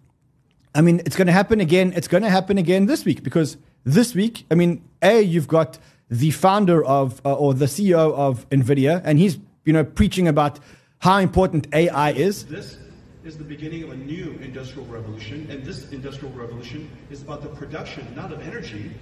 [0.75, 1.95] I mean it's going to happen again.
[1.97, 5.79] It's going to happen again this week because this week, I mean, a you've got
[6.13, 10.61] the founder of uh, or the CEO of Nvidia, and he's you know preaching about
[10.99, 12.45] how important AI is.
[12.45, 12.77] This
[13.25, 17.49] is the beginning of a new industrial revolution, and this industrial revolution is about the
[17.49, 18.93] production not of energy,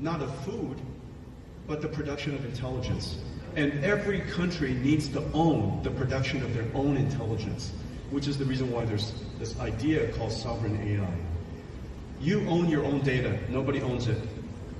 [0.00, 0.76] not of food,
[1.66, 3.16] but the production of intelligence.
[3.56, 7.72] And every country needs to own the production of their own intelligence,
[8.10, 11.16] which is the reason why there's this idea called sovereign AI.
[12.20, 14.18] You own your own data, nobody owns it.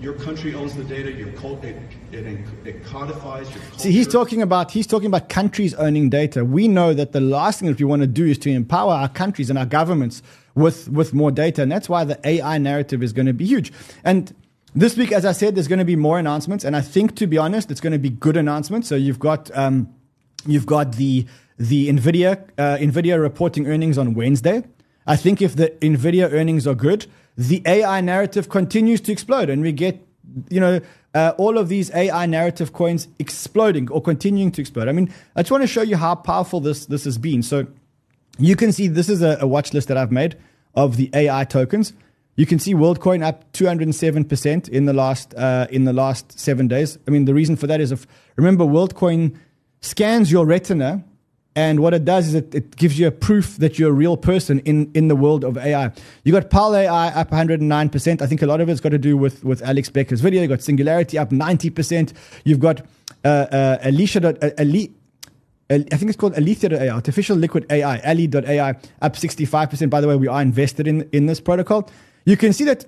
[0.00, 1.12] Your country owns the data.
[1.12, 1.76] Your cult, it,
[2.12, 3.78] it, it codifies your culture.
[3.78, 6.44] See, he's talking about he's talking about countries owning data.
[6.44, 9.08] We know that the last thing that we want to do is to empower our
[9.08, 10.22] countries and our governments
[10.54, 13.72] with with more data, and that's why the AI narrative is going to be huge.
[14.02, 14.34] And
[14.74, 17.26] this week, as I said, there's going to be more announcements, and I think, to
[17.26, 18.88] be honest, it's going to be good announcements.
[18.88, 19.94] So you've got um,
[20.46, 21.26] you've got the
[21.58, 24.64] the Nvidia uh, Nvidia reporting earnings on Wednesday.
[25.06, 29.62] I think if the Nvidia earnings are good, the AI narrative continues to explode, and
[29.62, 30.06] we get
[30.50, 30.80] you know
[31.14, 34.88] uh, all of these AI narrative coins exploding or continuing to explode.
[34.88, 37.42] I mean, I just want to show you how powerful this this has been.
[37.42, 37.66] So
[38.38, 40.36] you can see this is a, a watch list that I've made
[40.74, 41.92] of the AI tokens.
[42.36, 46.98] You can see WorldCoin up 207% in the last uh, in the last seven days.
[47.06, 49.36] I mean, the reason for that is if remember WorldCoin
[49.80, 51.04] scans your retina
[51.56, 54.16] and what it does is it, it gives you a proof that you're a real
[54.16, 55.92] person in, in the world of AI.
[56.24, 58.22] You got Paal AI up 109%.
[58.22, 60.42] I think a lot of it's got to do with, with Alex Becker's video.
[60.42, 62.12] You got Singularity up 90%.
[62.44, 62.80] You've got
[63.24, 64.36] uh, uh, Alicia.
[64.44, 64.92] Uh, Ali,
[65.70, 69.90] I think it's called Alethea.ai, artificial liquid AI, Ali.ai, up 65%.
[69.90, 71.88] By the way, we are invested in, in this protocol.
[72.26, 72.84] You can see that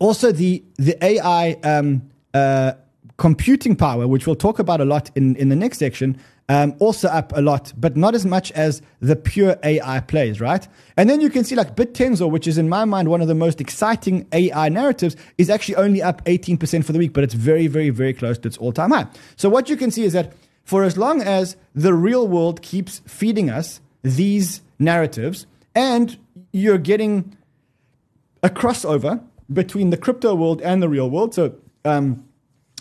[0.00, 2.72] also the, the AI um, uh,
[3.16, 7.08] computing power, which we'll talk about a lot in, in the next section, um, also
[7.08, 10.66] up a lot, but not as much as the pure AI plays, right?
[10.96, 13.34] And then you can see like BitTensor, which is in my mind one of the
[13.34, 17.66] most exciting AI narratives, is actually only up 18% for the week, but it's very,
[17.66, 19.06] very, very close to its all time high.
[19.36, 20.32] So what you can see is that
[20.64, 26.18] for as long as the real world keeps feeding us these narratives and
[26.52, 27.36] you're getting
[28.42, 29.22] a crossover
[29.52, 31.34] between the crypto world and the real world.
[31.34, 32.24] So, um,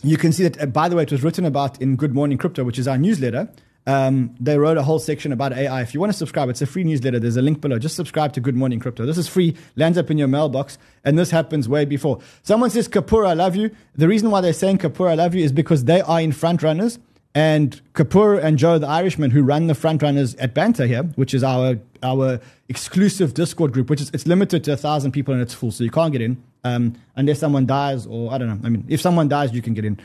[0.03, 2.37] you can see that, uh, by the way, it was written about in Good Morning
[2.37, 3.49] Crypto, which is our newsletter.
[3.85, 5.81] Um, they wrote a whole section about AI.
[5.81, 7.19] If you want to subscribe, it's a free newsletter.
[7.19, 7.79] There's a link below.
[7.79, 9.05] Just subscribe to Good Morning Crypto.
[9.05, 12.19] This is free, lands up in your mailbox, and this happens way before.
[12.43, 13.71] Someone says, Kapoor, I love you.
[13.95, 16.63] The reason why they're saying Kapoor, I love you is because they are in front
[16.63, 16.99] runners.
[17.35, 21.33] And Kapoor and Joe, the Irishman, who run the front runners at Banter here, which
[21.33, 25.41] is our our exclusive Discord group, which is it's limited to a thousand people and
[25.41, 28.59] it's full, so you can't get in um, unless someone dies or I don't know.
[28.63, 29.99] I mean, if someone dies, you can get in.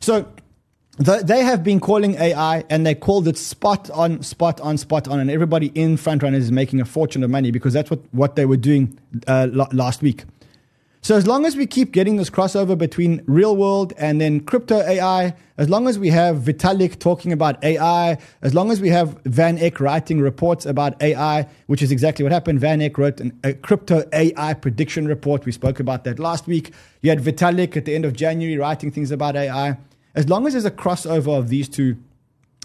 [0.00, 0.26] So
[0.98, 5.20] they have been calling AI and they called it spot on, spot on, spot on,
[5.20, 8.44] and everybody in Frontrunners is making a fortune of money because that's what, what they
[8.44, 10.24] were doing uh, last week.
[11.04, 14.82] So as long as we keep getting this crossover between real world and then crypto
[14.82, 19.20] AI, as long as we have Vitalik talking about AI, as long as we have
[19.24, 22.60] Van Eck writing reports about AI, which is exactly what happened.
[22.60, 25.44] Van Eck wrote an, a crypto AI prediction report.
[25.44, 26.70] We spoke about that last week.
[27.00, 29.76] You had Vitalik at the end of January writing things about AI.
[30.14, 31.96] As long as there's a crossover of these two,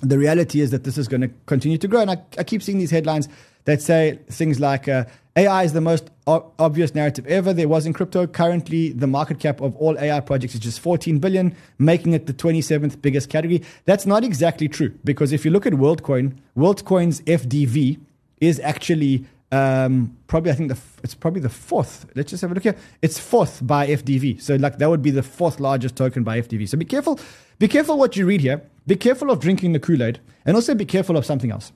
[0.04, 2.02] the reality is that this is going to continue to grow.
[2.02, 3.30] And I, I keep seeing these headlines
[3.68, 5.04] that say things like uh,
[5.36, 8.26] AI is the most o- obvious narrative ever there was in crypto.
[8.26, 12.34] Currently, the market cap of all AI projects is just 14 billion, making it the
[12.34, 13.62] 27th biggest category.
[13.84, 18.00] That's not exactly true because if you look at WorldCoin, WorldCoin's FDV
[18.40, 22.06] is actually um, probably I think the it's probably the fourth.
[22.16, 22.78] Let's just have a look here.
[23.02, 24.42] It's fourth by FDV.
[24.42, 26.70] So like that would be the fourth largest token by FDV.
[26.70, 27.20] So be careful.
[27.60, 28.62] Be careful what you read here.
[28.86, 31.74] Be careful of drinking the Kool Aid, and also be careful of something else.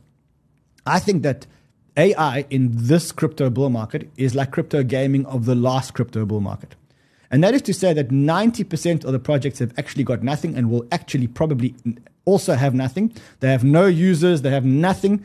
[0.85, 1.47] I think that
[1.97, 6.39] AI in this crypto bull market is like crypto gaming of the last crypto bull
[6.39, 6.75] market.
[7.29, 10.69] And that is to say that 90% of the projects have actually got nothing and
[10.69, 11.73] will actually probably
[12.25, 13.13] also have nothing.
[13.39, 15.23] They have no users, they have nothing.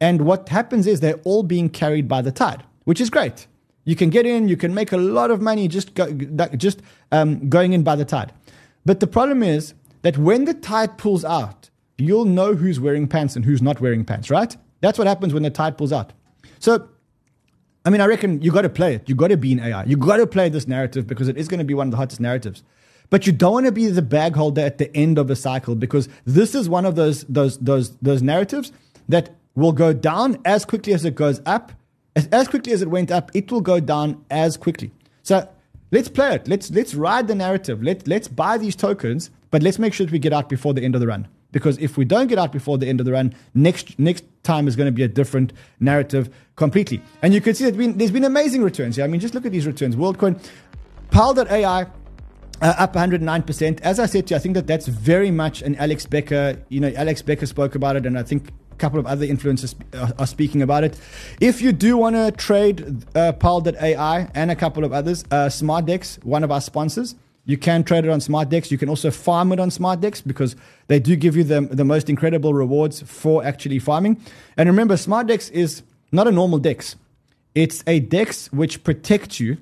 [0.00, 3.46] And what happens is they're all being carried by the tide, which is great.
[3.84, 7.48] You can get in, you can make a lot of money just, go, just um,
[7.48, 8.32] going in by the tide.
[8.84, 13.36] But the problem is that when the tide pulls out, you'll know who's wearing pants
[13.36, 14.56] and who's not wearing pants, right?
[14.80, 16.12] That's what happens when the tide pulls out.
[16.58, 16.88] So,
[17.84, 19.08] I mean, I reckon you got to play it.
[19.08, 19.84] You got to be in AI.
[19.84, 21.96] You got to play this narrative because it is going to be one of the
[21.96, 22.62] hottest narratives.
[23.10, 25.74] But you don't want to be the bag holder at the end of the cycle
[25.74, 28.72] because this is one of those those those those narratives
[29.08, 31.72] that will go down as quickly as it goes up.
[32.16, 34.90] As, as quickly as it went up, it will go down as quickly.
[35.22, 35.48] So
[35.92, 36.48] let's play it.
[36.48, 37.82] Let's let's ride the narrative.
[37.82, 40.82] Let let's buy these tokens, but let's make sure that we get out before the
[40.82, 41.28] end of the run.
[41.56, 44.68] Because if we don't get out before the end of the run, next next time
[44.68, 47.00] is going to be a different narrative completely.
[47.22, 49.06] And you can see that been, there's been amazing returns here.
[49.06, 49.96] I mean, just look at these returns.
[49.96, 50.38] WorldCoin,
[51.10, 51.86] Paal.ai,
[52.60, 53.80] uh, up 109%.
[53.80, 56.62] As I said to you, I think that that's very much an Alex Becker.
[56.68, 59.74] You know, Alex Becker spoke about it, and I think a couple of other influencers
[59.98, 61.00] are, are speaking about it.
[61.40, 66.22] If you do want to trade uh, Pearl.ai and a couple of others, uh, SmarDex,
[66.22, 67.14] one of our sponsors,
[67.46, 68.70] you can trade it on smart SmarDex.
[68.70, 70.56] You can also farm it on smart SmarDex because
[70.88, 74.20] they do give you the, the most incredible rewards for actually farming.
[74.56, 75.82] And remember, smart SmarDex is
[76.12, 76.96] not a normal DEX.
[77.54, 79.56] It's a DEX which protects you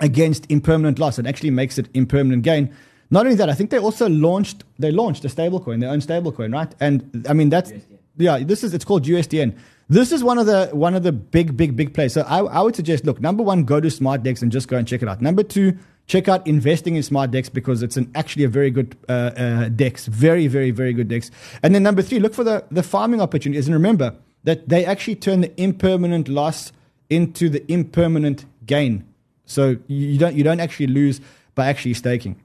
[0.00, 2.74] against impermanent loss and actually makes it impermanent gain.
[3.10, 6.52] Not only that, I think they also launched they launched a stablecoin, their own stablecoin,
[6.52, 6.74] right?
[6.80, 7.98] And I mean that's USDN.
[8.16, 9.56] yeah, this is it's called USDN.
[9.88, 12.12] This is one of the one of the big big big plays.
[12.12, 14.76] So I, I would suggest look number one, go to smart SmarDex and just go
[14.76, 15.22] and check it out.
[15.22, 19.12] Number two, check out investing in SmarDex because it's an actually a very good uh,
[19.12, 21.30] uh, dex, very very very good dex.
[21.62, 24.14] And then number three, look for the the farming opportunities and remember
[24.44, 26.72] that they actually turn the impermanent loss
[27.10, 29.04] into the impermanent gain.
[29.46, 31.20] So you don't you don't actually lose
[31.54, 32.40] by actually staking.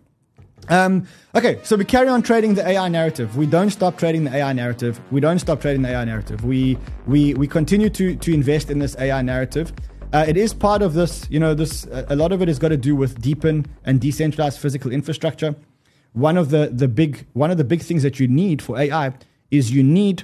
[0.68, 3.36] Um, okay, so we carry on trading the AI narrative.
[3.38, 5.00] We don't stop trading the AI narrative.
[5.10, 6.44] We don't stop trading the AI narrative.
[6.44, 9.74] We we we continue to to invest in this AI narrative.
[10.12, 12.70] Uh, it is part of this, you know, this a lot of it has got
[12.70, 15.56] to do with DePIN and decentralized physical infrastructure.
[16.14, 19.14] One of the the big one of the big things that you need for AI
[19.52, 20.24] is you need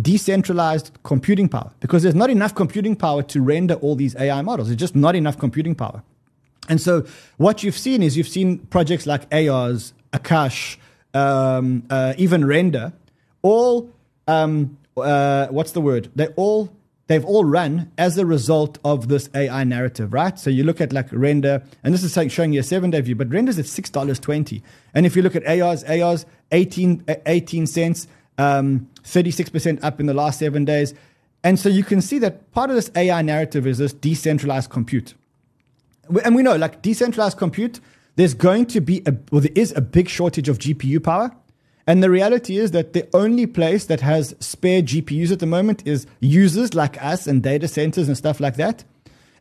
[0.00, 4.68] decentralized computing power because there's not enough computing power to render all these AI models.
[4.68, 6.04] There's just not enough computing power.
[6.68, 7.04] And so
[7.36, 10.76] what you've seen is you've seen projects like Ayars, Akash,
[11.14, 12.92] um, uh, even Render,
[13.42, 13.90] all
[14.28, 16.10] um, uh, what's the word?
[16.14, 16.72] They all
[17.06, 20.38] they've all run as a result of this AI narrative, right?
[20.38, 23.14] So you look at like Render, and this is showing you a seven day view,
[23.14, 24.62] but Render's at six dollars twenty,
[24.94, 28.06] and if you look at Ayars, Ayars 18, 18 cents,
[28.38, 30.94] um, thirty six percent up in the last seven days,
[31.42, 35.14] and so you can see that part of this AI narrative is this decentralized compute
[36.24, 37.80] and we know like decentralized compute,
[38.16, 41.34] there's going to be a, well, there is a big shortage of GPU power.
[41.86, 45.86] And the reality is that the only place that has spare GPUs at the moment
[45.86, 48.84] is users like us and data centers and stuff like that.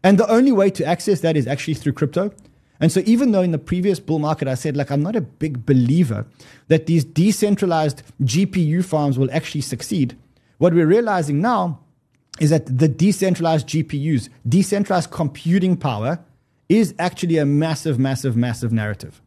[0.03, 2.31] And the only way to access that is actually through crypto.
[2.79, 5.21] And so, even though in the previous bull market I said, like, I'm not a
[5.21, 6.27] big believer
[6.67, 10.15] that these decentralized GPU farms will actually succeed,
[10.58, 11.79] what we're realizing now
[12.39, 16.19] is that the decentralized GPUs, decentralized computing power,
[16.67, 19.21] is actually a massive, massive, massive narrative.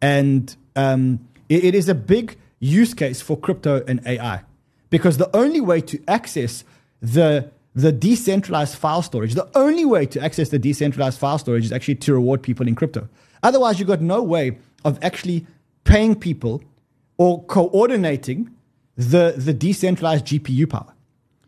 [0.00, 4.42] And um, it, it is a big use case for crypto and AI
[4.90, 6.64] because the only way to access
[7.00, 11.70] the the decentralized file storage, the only way to access the decentralized file storage is
[11.70, 13.08] actually to reward people in crypto.
[13.44, 15.46] Otherwise, you've got no way of actually
[15.84, 16.60] paying people
[17.18, 18.50] or coordinating
[18.96, 20.92] the, the decentralized GPU power.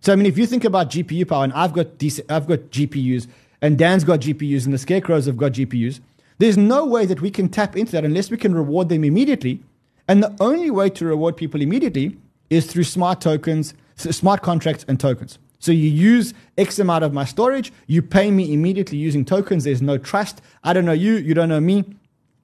[0.00, 1.88] So, I mean, if you think about GPU power, and I've got,
[2.28, 3.26] I've got GPUs
[3.60, 6.00] and Dan's got GPUs and the scarecrows have got GPUs.
[6.38, 9.62] There's no way that we can tap into that unless we can reward them immediately.
[10.10, 12.16] And the only way to reward people immediately
[12.50, 15.38] is through smart tokens, smart contracts, and tokens.
[15.60, 19.62] So you use X amount of my storage, you pay me immediately using tokens.
[19.62, 20.42] There's no trust.
[20.64, 21.84] I don't know you, you don't know me.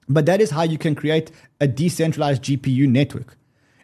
[0.07, 3.35] But that is how you can create a decentralized GPU network.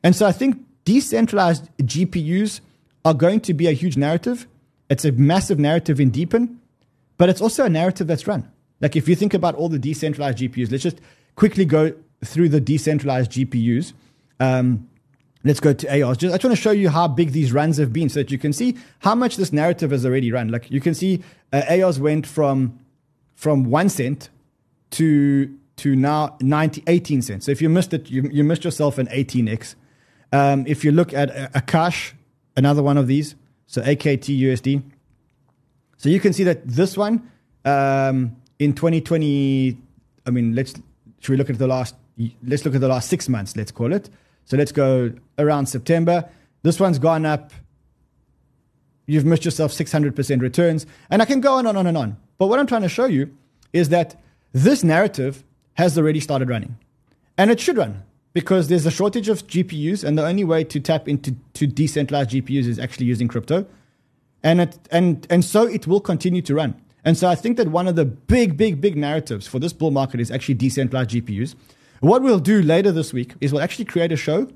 [0.01, 2.61] And so I think decentralized GPUs
[3.03, 4.47] are going to be a huge narrative.
[4.89, 6.55] It's a massive narrative in DePIN.
[7.17, 8.49] But it's also a narrative that's run.
[8.79, 11.01] Like if you think about all the decentralized GPUs, let's just
[11.35, 11.93] quickly go
[12.23, 13.93] through the decentralized GPUs.
[14.39, 14.89] Um,
[15.43, 16.17] let's go to Ayars.
[16.17, 18.31] Just, I just want to show you how big these runs have been so that
[18.31, 20.49] you can see how much this narrative has already run.
[20.49, 22.79] Like you can see uh, went from,
[23.35, 24.29] from one cent
[24.91, 27.45] to, to now 90, 18 cents.
[27.45, 29.75] So if you missed it, you, you missed yourself an 18x.
[30.31, 32.13] Um, if you look at Akash,
[32.55, 33.35] another one of these,
[33.67, 34.83] so AKT USD,
[35.97, 37.31] so you can see that this one
[37.63, 39.77] um, in 2020,
[40.25, 40.73] I mean, let's
[41.23, 41.95] should we look at the last?
[42.43, 43.55] Let's look at the last six months.
[43.55, 44.09] Let's call it.
[44.45, 46.29] So let's go around September.
[46.61, 47.51] This one's gone up.
[49.05, 52.17] You've missed yourself 600% returns, and I can go on and on and on.
[52.37, 53.35] But what I'm trying to show you
[53.73, 54.21] is that
[54.53, 56.77] this narrative has already started running,
[57.37, 60.79] and it should run because there's a shortage of GPUs, and the only way to
[60.79, 63.65] tap into to decentralized GPUs is actually using crypto
[64.43, 66.75] and it, and and so it will continue to run.
[67.05, 69.91] And so I think that one of the big, big, big narratives for this bull
[69.91, 71.55] market is actually decentralized GPUs.
[72.03, 74.49] What we'll do later this week is we'll actually create a show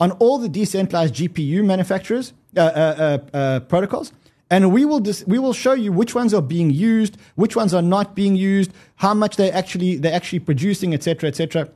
[0.00, 4.14] on all the decentralized GPU manufacturers uh, uh, uh, uh, protocols,
[4.48, 7.74] and we will dis- we will show you which ones are being used, which ones
[7.74, 11.68] are not being used, how much they actually they're actually producing, etc., etc.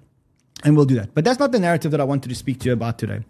[0.64, 1.14] And we'll do that.
[1.14, 3.20] But that's not the narrative that I wanted to speak to you about today.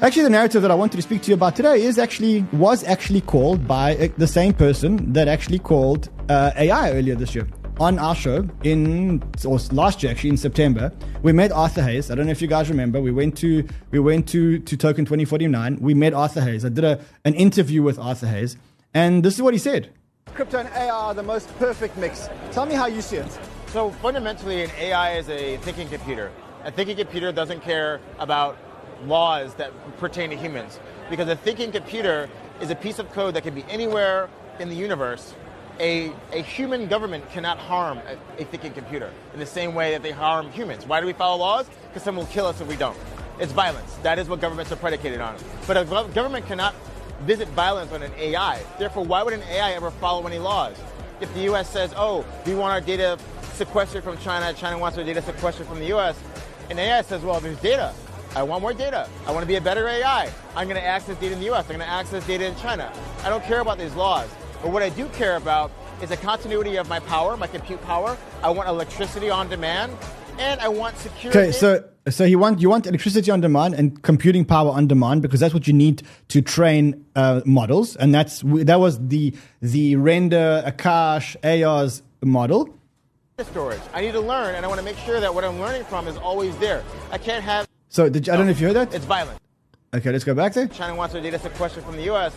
[0.00, 2.84] Actually, the narrative that I wanted to speak to you about today is actually was
[2.84, 7.46] actually called by uh, the same person that actually called uh, AI earlier this year
[7.80, 10.92] on our show in or last year actually in September.
[11.22, 12.10] We met Arthur Hayes.
[12.10, 13.00] I don't know if you guys remember.
[13.00, 15.78] We went to we went to to Token 2049.
[15.80, 16.64] We met Arthur Hayes.
[16.64, 18.56] I did a, an interview with Arthur Hayes,
[18.92, 19.90] and this is what he said.
[20.26, 22.28] Crypto and AI are the most perfect mix.
[22.52, 23.38] Tell me how you see it.
[23.68, 26.30] So fundamentally, an AI is a thinking computer.
[26.64, 28.58] A thinking computer doesn't care about
[29.06, 30.78] laws that pertain to humans.
[31.08, 32.28] Because a thinking computer
[32.60, 34.28] is a piece of code that can be anywhere
[34.58, 35.34] in the universe
[35.80, 40.02] a, a human government cannot harm a, a, thinking computer in the same way that
[40.02, 40.86] they harm humans.
[40.86, 41.66] Why do we follow laws?
[41.88, 42.96] Because someone will kill us if we don't.
[43.40, 43.94] It's violence.
[44.02, 45.36] That is what governments are predicated on.
[45.66, 46.74] But a government cannot
[47.22, 48.62] visit violence on an AI.
[48.78, 50.76] Therefore, why would an AI ever follow any laws?
[51.22, 51.70] If the U.S.
[51.70, 53.18] says, oh, we want our data
[53.54, 56.18] sequestered from China, China wants our data sequestered from the U.S.,
[56.68, 57.92] and AI says, well, there's data.
[58.36, 59.08] I want more data.
[59.26, 60.30] I want to be a better AI.
[60.54, 61.64] I'm going to access data in the US.
[61.64, 62.92] I'm going to access data in China.
[63.24, 64.28] I don't care about these laws.
[64.62, 65.70] But what I do care about
[66.02, 68.16] is the continuity of my power, my compute power.
[68.42, 69.96] I want electricity on demand,
[70.38, 71.38] and I want security.
[71.38, 75.22] Okay, so so you want you want electricity on demand and computing power on demand
[75.22, 79.96] because that's what you need to train uh, models, and that's that was the the
[79.96, 82.68] render Akash Ayar's model.
[83.42, 83.80] Storage.
[83.94, 86.06] I need to learn, and I want to make sure that what I'm learning from
[86.06, 86.84] is always there.
[87.10, 88.94] I can't have so did you, I don't know if you heard that.
[88.94, 89.38] It's violent.
[89.92, 90.68] Okay, let's go back there.
[90.68, 92.32] China wants their data sequestered from the U.S.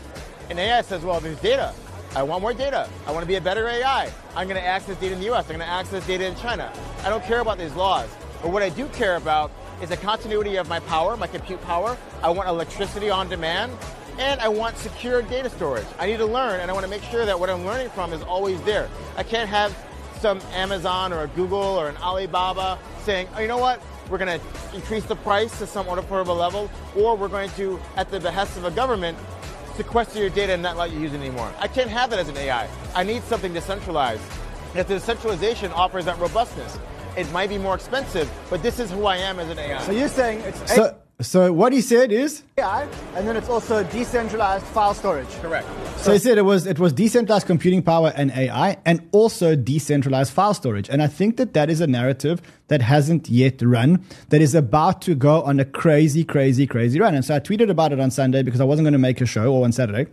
[0.49, 1.73] And AI says, well, there's data.
[2.15, 2.87] I want more data.
[3.07, 4.11] I want to be a better AI.
[4.35, 5.45] I'm going to access data in the U.S.
[5.45, 6.71] I'm going to access data in China.
[7.03, 8.07] I don't care about these laws.
[8.41, 9.51] But what I do care about
[9.81, 11.97] is the continuity of my power, my compute power.
[12.21, 13.71] I want electricity on demand.
[14.19, 15.87] And I want secure data storage.
[15.97, 18.13] I need to learn, and I want to make sure that what I'm learning from
[18.13, 18.87] is always there.
[19.17, 19.75] I can't have
[20.19, 23.81] some Amazon or a Google or an Alibaba saying, oh, you know what?
[24.09, 28.09] we're going to increase the price to some affordable level, or we're going to, at
[28.11, 29.17] the behest of a government,
[29.75, 31.51] sequester your data and not let you use it anymore.
[31.59, 32.67] I can't have that as an AI.
[32.95, 34.23] I need something decentralized.
[34.75, 36.79] If the decentralization offers that robustness,
[37.15, 39.81] it might be more expensive, but this is who I am as an AI.
[39.83, 43.83] So you're saying it's so, so what he said is AI, and then it's also
[43.85, 45.29] decentralized file storage.
[45.41, 45.67] Correct.
[45.97, 50.31] So he said it was it was decentralized computing power and AI, and also decentralized
[50.31, 50.89] file Storj.
[50.89, 55.01] And I think that that is a narrative that hasn't yet run, that is about
[55.03, 57.15] to go on a crazy, crazy, crazy run.
[57.15, 59.25] And so I tweeted about it on Sunday because I wasn't going to make a
[59.25, 60.07] show, or on Saturday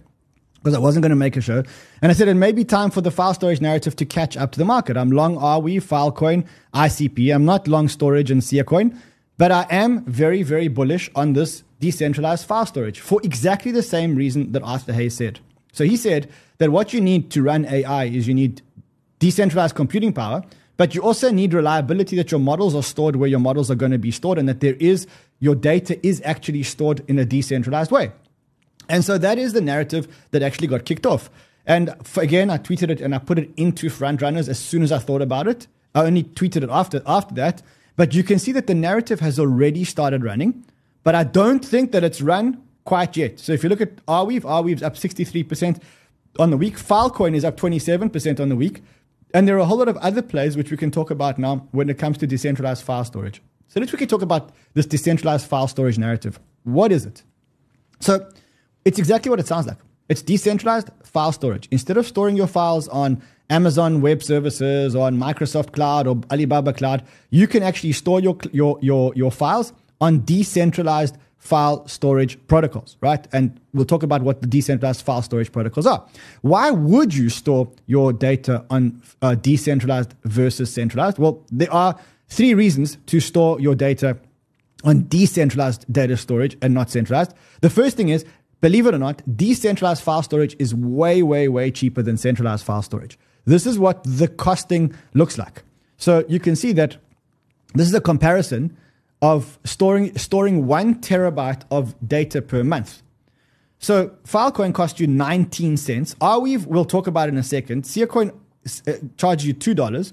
[0.62, 1.62] because I wasn't going to make a show.
[2.02, 4.52] And I said it may be time for the file storage narrative to catch up
[4.52, 4.96] to the market.
[4.96, 7.34] I'm long Arweave, Filecoin, ICP.
[7.34, 8.96] I'm not long storage and Siacoin.
[9.40, 14.14] But I am very, very bullish on this decentralized file storage for exactly the same
[14.14, 15.40] reason that Arthur Hayes said.
[15.72, 18.60] So he said that what you need to run AI is you need
[19.18, 20.42] decentralized computing power,
[20.76, 23.92] but you also need reliability that your models are stored where your models are going
[23.92, 25.06] to be stored and that there is
[25.38, 28.12] your data is actually stored in a decentralized way.
[28.90, 31.30] And so that is the narrative that actually got kicked off.
[31.64, 34.82] And for, again, I tweeted it and I put it into front runners as soon
[34.82, 35.66] as I thought about it.
[35.94, 37.62] I only tweeted it after after that
[37.96, 40.64] but you can see that the narrative has already started running,
[41.02, 43.38] but I don't think that it's run quite yet.
[43.38, 45.80] So if you look at Arweave, Arweave's up 63%
[46.38, 46.76] on the week.
[46.76, 48.82] Filecoin is up 27% on the week.
[49.32, 51.68] And there are a whole lot of other plays which we can talk about now
[51.70, 53.42] when it comes to decentralized file storage.
[53.68, 56.40] So let's quickly talk about this decentralized file storage narrative.
[56.64, 57.22] What is it?
[58.00, 58.28] So
[58.84, 59.78] it's exactly what it sounds like.
[60.08, 61.68] It's decentralized file storage.
[61.70, 66.72] Instead of storing your files on Amazon Web Services or on Microsoft Cloud or Alibaba
[66.72, 72.96] Cloud, you can actually store your, your, your, your files on decentralized file storage protocols,
[73.00, 73.26] right?
[73.32, 76.06] And we'll talk about what the decentralized file storage protocols are.
[76.42, 81.18] Why would you store your data on uh, decentralized versus centralized?
[81.18, 81.98] Well, there are
[82.28, 84.18] three reasons to store your data
[84.84, 87.34] on decentralized data storage and not centralized.
[87.62, 88.24] The first thing is,
[88.60, 92.82] believe it or not, decentralized file storage is way, way, way cheaper than centralized file
[92.82, 93.18] storage.
[93.44, 95.62] This is what the costing looks like.
[95.96, 96.96] So you can see that
[97.74, 98.76] this is a comparison
[99.22, 103.02] of storing, storing one terabyte of data per month.
[103.78, 106.14] So Filecoin costs you 19 cents.
[106.16, 107.84] Arweave, we'll talk about in a second.
[107.84, 108.32] Siacoin
[108.86, 110.12] uh, charges you $2.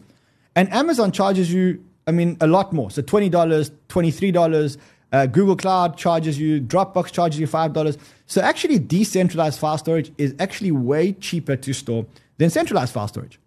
[0.56, 2.90] And Amazon charges you, I mean, a lot more.
[2.90, 4.78] So $20, $23.
[5.12, 7.98] Uh, Google Cloud charges you, Dropbox charges you $5.
[8.26, 12.06] So actually, decentralized file storage is actually way cheaper to store
[12.38, 13.40] than centralized file storage.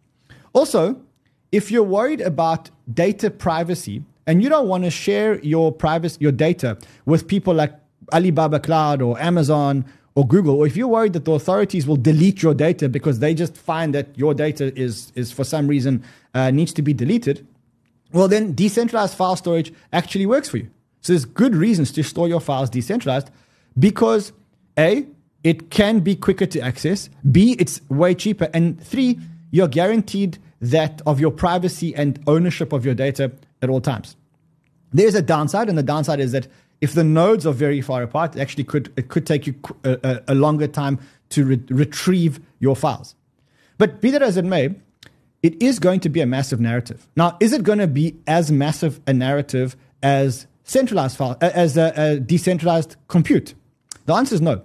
[0.53, 1.01] Also,
[1.53, 6.33] if you're worried about data privacy and you don't want to share your privacy, your
[6.33, 7.75] data with people like
[8.13, 9.85] Alibaba Cloud or Amazon
[10.15, 13.35] or Google, or if you're worried that the authorities will delete your data because they
[13.35, 17.47] just find that your data is, is for some reason uh, needs to be deleted,
[18.13, 20.69] well, then decentralized file storage actually works for you.
[21.01, 23.31] So there's good reasons to store your files decentralized
[23.79, 24.33] because
[24.79, 25.07] A,
[25.43, 27.09] it can be quicker to access.
[27.31, 28.49] B, it's way cheaper.
[28.53, 29.19] And three,
[29.51, 33.33] you're guaranteed that of your privacy and ownership of your data
[33.63, 34.17] at all times.
[34.93, 36.49] There's a downside, and the downside is that
[36.81, 40.23] if the nodes are very far apart, it actually could it could take you a,
[40.29, 40.99] a, longer time
[41.31, 43.15] to re- retrieve your files.
[43.79, 44.75] But be that as it may,
[45.43, 47.07] it is going to be a massive narrative.
[47.17, 51.93] Now, is it going to be as massive a narrative as centralized file, as a,
[51.97, 53.55] a decentralized compute?
[54.07, 54.63] The answer is no.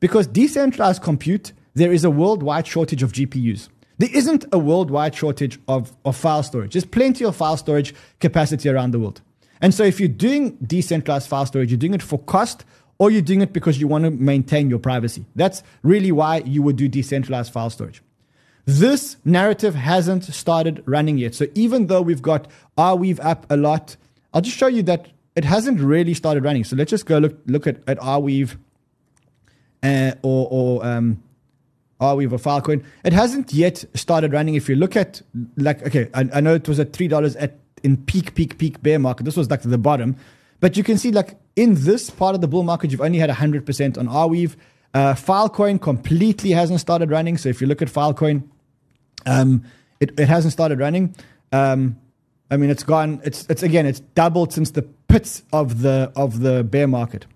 [0.00, 3.68] Because decentralized compute, there is a worldwide shortage of GPUs.
[3.98, 6.72] There isn't a worldwide shortage of, of file storage.
[6.72, 9.20] There's plenty of file storage capacity around the world.
[9.60, 12.64] And so if you're doing decentralized file storage, you're doing it for cost
[12.98, 15.26] or you're doing it because you want to maintain your privacy.
[15.36, 18.02] That's really why you would do decentralized file storage.
[18.64, 21.34] This narrative hasn't started running yet.
[21.34, 22.48] So even though we've got
[22.78, 23.96] Arweave up a lot,
[24.32, 26.64] I'll just show you that it hasn't really started running.
[26.64, 28.56] So let's just go look look at, at Arweave
[29.82, 31.22] uh, or, or um,
[32.00, 32.84] Arweave or Filecoin.
[33.04, 34.54] It hasn't yet started running.
[34.54, 35.22] If you look at
[35.56, 38.82] like okay, I, I know it was at three dollars at in peak peak peak
[38.82, 39.24] bear market.
[39.24, 40.16] This was like the bottom,
[40.60, 43.30] but you can see like in this part of the bull market, you've only had
[43.30, 44.56] hundred percent on Arweave.
[44.92, 47.38] Uh, Filecoin completely hasn't started running.
[47.38, 48.48] So if you look at Filecoin,
[49.24, 49.62] um,
[50.00, 51.14] it, it hasn't started running.
[51.52, 51.96] Um,
[52.50, 53.20] I mean, it's gone.
[53.24, 57.26] It's it's again, it's doubled since the pits of the of the bear market.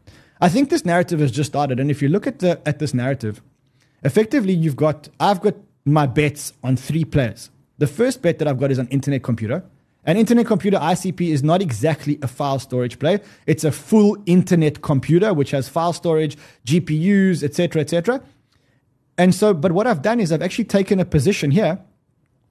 [0.44, 2.92] I think this narrative has just started, and if you look at the at this
[2.92, 3.40] narrative,
[4.02, 5.54] effectively, you've got I've got
[5.86, 7.48] my bets on three players.
[7.78, 9.64] The first bet that I've got is on Internet Computer.
[10.04, 13.20] An Internet Computer ICP is not exactly a file storage play.
[13.46, 16.36] It's a full Internet computer which has file storage,
[16.66, 18.22] GPUs, etc., etc.
[19.16, 21.78] And so, but what I've done is I've actually taken a position here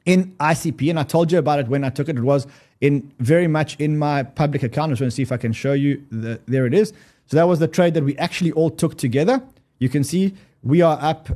[0.03, 2.17] in ICP, and I told you about it when I took it.
[2.17, 2.47] It was
[2.81, 4.89] in very much in my public account.
[4.89, 6.03] I just want to see if I can show you.
[6.09, 6.91] The, there it is.
[7.27, 9.41] So that was the trade that we actually all took together.
[9.79, 11.29] You can see we are up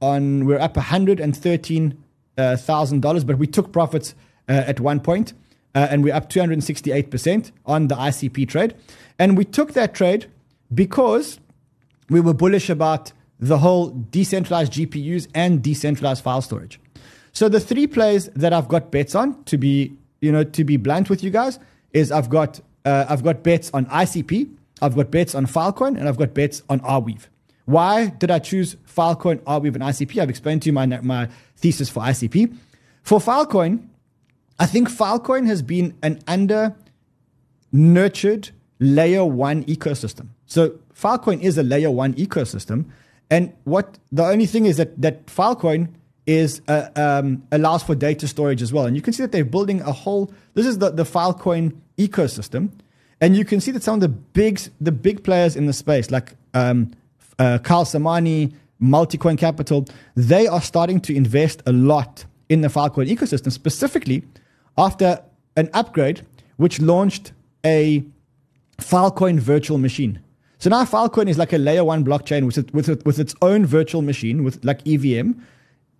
[0.00, 2.02] on we're up one hundred and thirteen
[2.36, 4.14] uh, thousand dollars, but we took profits
[4.48, 5.32] uh, at one point,
[5.74, 8.74] uh, and we're up two hundred and sixty eight percent on the ICP trade,
[9.18, 10.26] and we took that trade
[10.74, 11.40] because
[12.08, 16.80] we were bullish about the whole decentralized GPUs and decentralized file storage.
[17.32, 20.76] So the three plays that I've got bets on, to be you know to be
[20.76, 21.58] blunt with you guys,
[21.92, 24.48] is I've got uh, I've got bets on ICP,
[24.80, 27.26] I've got bets on Filecoin, and I've got bets on Arweave.
[27.64, 30.20] Why did I choose Filecoin, Arweave, and ICP?
[30.20, 32.56] I've explained to you my my thesis for ICP.
[33.02, 33.88] For Filecoin,
[34.58, 36.74] I think Filecoin has been an under
[37.72, 40.28] nurtured layer one ecosystem.
[40.46, 42.86] So Filecoin is a layer one ecosystem,
[43.30, 45.88] and what the only thing is that that Filecoin
[46.26, 48.84] is uh, um, allows for data storage as well.
[48.84, 50.32] And you can see that they're building a whole.
[50.54, 52.70] This is the the Filecoin ecosystem,
[53.20, 56.10] and you can see that some of the big the big players in the space,
[56.10, 56.92] like um,
[57.38, 63.08] uh, Kyle Samani, Multicoin Capital, they are starting to invest a lot in the Filecoin
[63.08, 64.22] ecosystem, specifically
[64.76, 65.22] after
[65.56, 66.22] an upgrade
[66.56, 67.32] which launched
[67.64, 68.04] a
[68.78, 70.20] Filecoin virtual machine.
[70.58, 73.34] So now Filecoin is like a layer one blockchain with, it, with, it, with its
[73.42, 75.32] own virtual machine, with like EVM.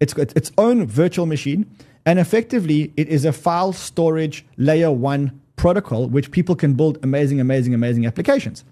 [0.01, 1.69] It's got its own virtual machine,
[2.07, 7.41] and effectively it is a file storage layer one protocol which people can build amazing,
[7.41, 8.65] amazing, amazing applications.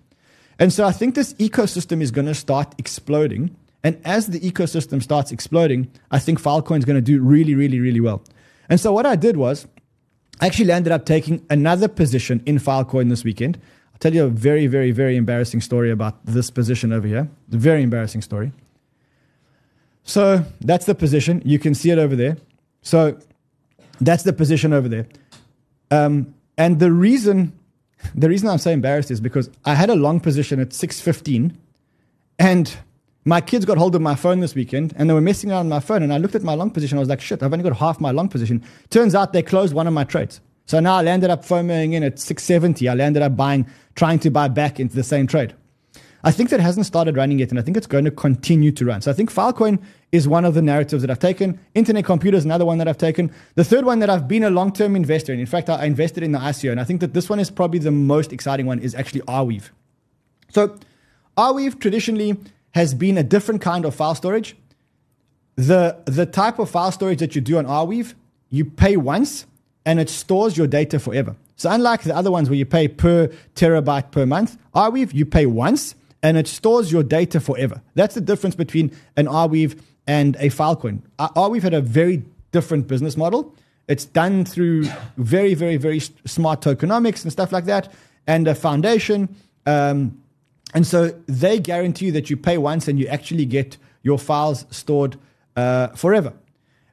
[0.58, 3.54] And so I think this ecosystem is going to start exploding.
[3.84, 7.78] And as the ecosystem starts exploding, I think Filecoin is going to do really, really,
[7.78, 8.22] really well.
[8.68, 9.66] And so what I did was
[10.40, 13.58] I actually ended up taking another position in Filecoin this weekend.
[13.92, 17.28] I'll tell you a very, very, very embarrassing story about this position over here.
[17.48, 18.52] Very embarrassing story.
[20.04, 21.42] So that's the position.
[21.44, 22.36] You can see it over there.
[22.82, 23.18] So
[24.00, 25.06] that's the position over there.
[25.90, 27.52] Um, and the reason,
[28.14, 31.56] the reason I'm so embarrassed is because I had a long position at 6:15,
[32.38, 32.76] and
[33.24, 35.80] my kids got hold of my phone this weekend, and they were messing around my
[35.80, 36.02] phone.
[36.02, 36.98] And I looked at my long position.
[36.98, 37.42] I was like, "Shit!
[37.42, 40.40] I've only got half my long position." Turns out they closed one of my trades.
[40.66, 42.88] So now I landed up FOMOing in at 670.
[42.88, 45.54] I landed up buying, trying to buy back into the same trade.
[46.26, 48.84] I think that hasn't started running yet, and I think it's going to continue to
[48.84, 49.00] run.
[49.00, 51.60] So I think Filecoin is one of the narratives that I've taken.
[51.76, 53.30] Internet computer is another one that I've taken.
[53.54, 55.38] The third one that I've been a long-term investor in.
[55.38, 57.78] In fact, I invested in the ICO, and I think that this one is probably
[57.78, 58.80] the most exciting one.
[58.80, 59.70] Is actually Arweave.
[60.48, 60.76] So
[61.38, 62.36] Arweave traditionally
[62.72, 64.56] has been a different kind of file storage.
[65.54, 68.14] The the type of file storage that you do on Arweave,
[68.50, 69.46] you pay once
[69.84, 71.36] and it stores your data forever.
[71.54, 75.46] So unlike the other ones where you pay per terabyte per month, Arweave you pay
[75.46, 77.82] once and it stores your data forever.
[77.94, 81.02] That's the difference between an Arweave and a Filecoin.
[81.18, 83.54] Arweave had a very different business model.
[83.88, 84.84] It's done through
[85.16, 87.92] very, very, very smart tokenomics and stuff like that,
[88.26, 89.34] and a foundation.
[89.66, 90.20] Um,
[90.74, 95.16] and so they guarantee that you pay once and you actually get your files stored
[95.56, 96.32] uh, forever.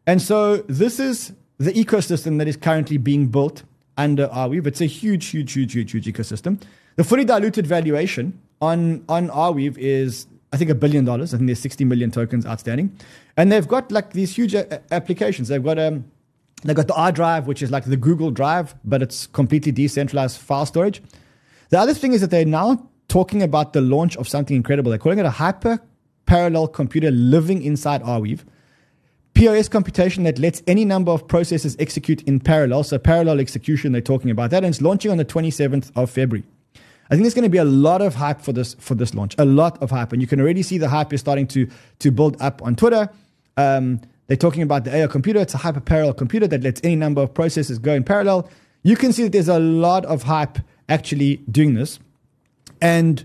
[0.06, 3.64] And so this is the ecosystem that is currently being built
[3.98, 4.68] under Arweave.
[4.68, 6.62] It's a huge, huge, huge, huge, huge ecosystem.
[6.96, 11.34] The fully diluted valuation on on Arweave is I think a billion dollars.
[11.34, 12.96] I think there's 60 million tokens outstanding,
[13.36, 15.48] and they've got like these huge a- applications.
[15.50, 16.06] They've got um
[16.64, 20.66] they've got the ArDrive, which is like the Google Drive, but it's completely decentralized file
[20.66, 21.02] storage.
[21.70, 24.90] The other thing is that they're now talking about the launch of something incredible.
[24.92, 25.80] They're calling it a hyper
[26.26, 28.42] parallel computer living inside Arweave.
[29.34, 32.84] POS computation that lets any number of processes execute in parallel.
[32.84, 36.46] So parallel execution, they're talking about that, and it's launching on the 27th of February.
[37.10, 39.36] I think there's going to be a lot of hype for this for this launch,
[39.38, 41.68] a lot of hype, and you can already see the hype is starting to
[42.00, 43.10] to build up on Twitter.
[43.58, 45.40] Um, they're talking about the AI computer.
[45.40, 48.50] It's a hyper parallel computer that lets any number of processes go in parallel.
[48.84, 52.00] You can see that there's a lot of hype actually doing this,
[52.82, 53.24] and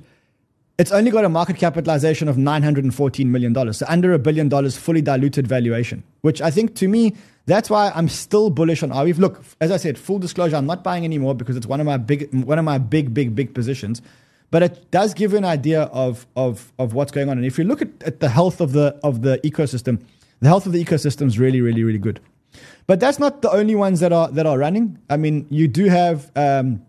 [0.78, 3.72] it's only got a market capitalization of $914 million.
[3.72, 7.16] So under a billion dollars, fully diluted valuation, which I think to me,
[7.46, 9.18] that's why I'm still bullish on Arweave.
[9.18, 11.96] Look, as I said, full disclosure, I'm not buying anymore because it's one of my
[11.96, 14.02] big, one of my big, big, big positions.
[14.50, 17.38] But it does give you an idea of, of, of what's going on.
[17.38, 20.00] And if you look at, at the health of the, of the ecosystem,
[20.40, 22.20] the health of the ecosystem is really, really, really good.
[22.86, 24.98] But that's not the only ones that are, that are running.
[25.10, 26.82] I mean, you do have, um,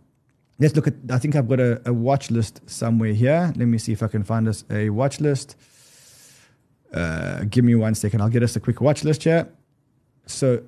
[0.60, 0.94] Let's look at.
[1.10, 3.54] I think I've got a, a, watch list somewhere here.
[3.56, 5.56] Let me see if I can find us a watch list.
[6.94, 8.22] Uh, give me one second.
[8.22, 9.48] I'll get us a quick watch list here.
[10.26, 10.62] So,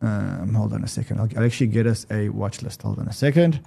[0.00, 1.18] um, hold on a second.
[1.18, 2.82] I'll, I'll, actually get us a watch list.
[2.82, 3.60] Hold on a second,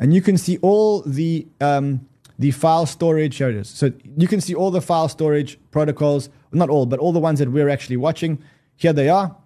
[0.00, 2.08] and you can see all the um,
[2.40, 3.36] the file storage.
[3.36, 3.68] Here it is.
[3.68, 6.28] So you can see all the file storage protocols.
[6.52, 8.42] Not all, but all the ones that we're actually watching.
[8.74, 9.36] Here they are.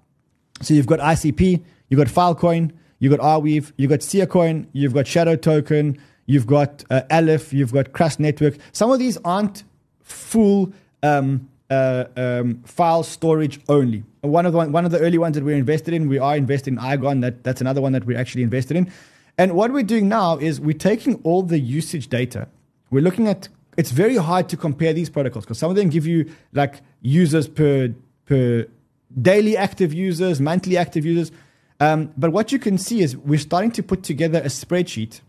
[0.63, 1.63] So you've got ICP.
[1.91, 2.73] You've got Filecoin
[3.05, 7.71] you've got Arweave, you've got Siacoin, you've got Shadow Token, you've got uh, Aleph, you've
[7.71, 8.55] got Crust Network.
[8.73, 9.63] Some of these aren't
[10.01, 14.05] full um, uh, um, file storage only.
[14.23, 16.73] One of the one of the early ones that we're invested in, we are invested
[16.73, 17.21] in Iagon.
[17.21, 18.91] That that's another one that we're actually invested in.
[19.37, 22.49] And what we're doing now is we're taking all the usage data.
[22.91, 23.49] We're looking at.
[23.77, 27.49] It's very hard to compare these protocols because some of them give you like users
[27.49, 27.93] per
[28.25, 28.67] per
[29.21, 31.31] daily active users, monthly active users.
[31.85, 35.21] Um, but what you can see is we're starting to put together a spreadsheet.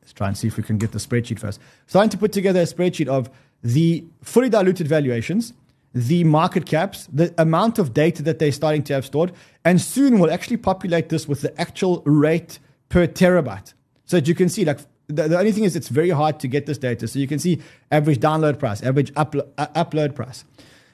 [0.00, 1.60] Let's try and see if we can get the spreadsheet first.
[1.86, 3.30] Starting to put together a spreadsheet of
[3.62, 5.52] the fully diluted valuations,
[5.94, 9.32] the market caps, the amount of data that they're starting to have stored,
[9.64, 12.58] and soon we'll actually populate this with the actual rate
[12.88, 13.74] per terabyte.
[14.06, 16.48] So that you can see, like, the, the only thing is it's very hard to
[16.48, 17.06] get this data.
[17.06, 17.62] So you can see
[17.92, 20.44] average download price, average uplo- uh, upload price.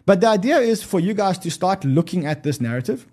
[0.05, 3.07] But the idea is for you guys to start looking at this narrative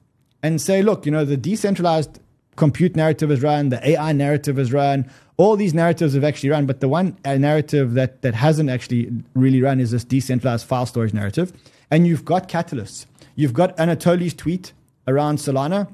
[0.45, 2.19] and say, look, you know, the decentralized
[2.55, 6.67] compute narrative is run, the AI narrative is run, all these narratives have actually run,
[6.67, 10.85] but the one uh, narrative that, that hasn't actually really run is this decentralized file
[10.85, 11.51] storage narrative.
[11.89, 13.07] And you've got catalysts.
[13.35, 14.71] You've got Anatoly's tweet
[15.07, 15.91] around Solana.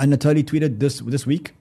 [0.00, 1.52] Anatoly tweeted this this week,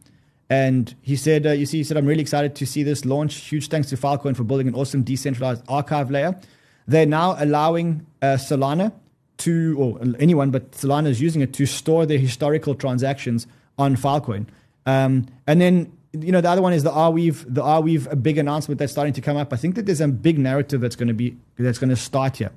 [0.49, 3.35] and he said, uh, "You see, he said I'm really excited to see this launch.
[3.35, 6.39] Huge thanks to Filecoin for building an awesome decentralized archive layer.
[6.87, 8.93] They're now allowing uh, Solana
[9.39, 14.45] to, or anyone, but Solana is using it to store their historical transactions on Filecoin.
[14.85, 18.37] Um, and then, you know, the other one is the Arweave, the Arweave, a big
[18.37, 19.53] announcement that's starting to come up.
[19.53, 22.37] I think that there's a big narrative that's going to be, that's going to start
[22.37, 22.51] here.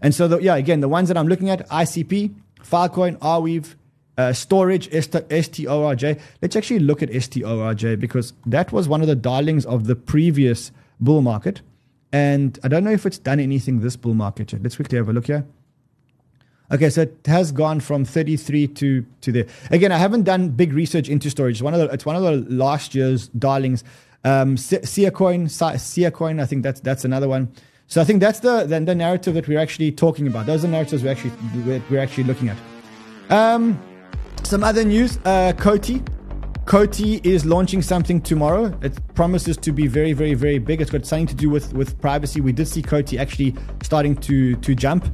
[0.00, 3.74] And so, the, yeah, again, the ones that I'm looking at, ICP, Filecoin, Arweave,
[4.16, 6.20] uh, storage, STORJ.
[6.42, 10.72] Let's actually look at STORJ because that was one of the darlings of the previous
[11.00, 11.62] bull market.
[12.12, 14.62] And I don't know if it's done anything this bull market yet.
[14.62, 15.46] Let's quickly have a look here.
[16.70, 19.46] Okay, so it has gone from 33 to to there.
[19.70, 21.62] Again, I haven't done big research into Storj.
[21.62, 23.84] One of the, it's one of the last year's darlings.
[24.24, 27.50] Um, Siacoin, Siacoin, I think that's that's another one.
[27.86, 30.44] So I think that's the, the, the narrative that we're actually talking about.
[30.44, 31.32] Those are the narratives we're actually
[31.88, 32.58] we're actually looking at.
[33.30, 33.80] Um,
[34.42, 36.02] some other news: uh, COTI.
[36.66, 38.78] COTI is launching something tomorrow.
[38.82, 40.82] It promises to be very, very, very big.
[40.82, 42.42] It's got something to do with, with privacy.
[42.42, 45.06] We did see COTI actually starting to to jump.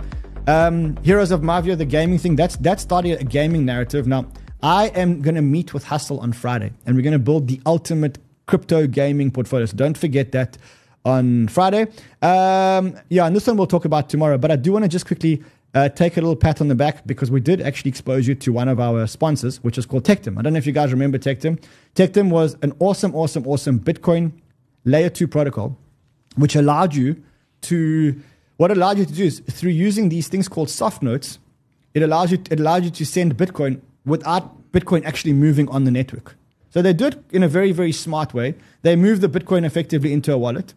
[0.47, 4.07] Um, Heroes of Mavia, the gaming thing, that's that started a gaming narrative.
[4.07, 4.27] Now,
[4.63, 7.61] I am going to meet with Hustle on Friday, and we're going to build the
[7.65, 9.65] ultimate crypto gaming portfolio.
[9.67, 10.59] So don't forget that
[11.05, 11.87] on Friday.
[12.21, 14.37] Um, yeah, and this one we'll talk about tomorrow.
[14.37, 15.43] But I do want to just quickly
[15.75, 18.53] uh, take a little pat on the back because we did actually expose you to
[18.53, 20.39] one of our sponsors, which is called Tectum.
[20.39, 21.63] I don't know if you guys remember Tectum.
[21.95, 24.33] Tectum was an awesome, awesome, awesome Bitcoin
[24.85, 25.79] layer two protocol,
[26.37, 27.23] which allowed you
[27.63, 28.21] to
[28.57, 31.39] what it allows you to do is through using these things called soft notes,
[31.93, 35.91] it allows you it allows you to send Bitcoin without Bitcoin actually moving on the
[35.91, 36.37] network.
[36.71, 38.57] So they do it in a very, very smart way.
[38.83, 40.75] They move the Bitcoin effectively into a wallet.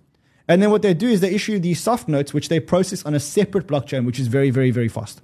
[0.48, 3.16] And then what they do is they issue these soft notes, which they process on
[3.16, 5.22] a separate blockchain, which is very, very, very fast.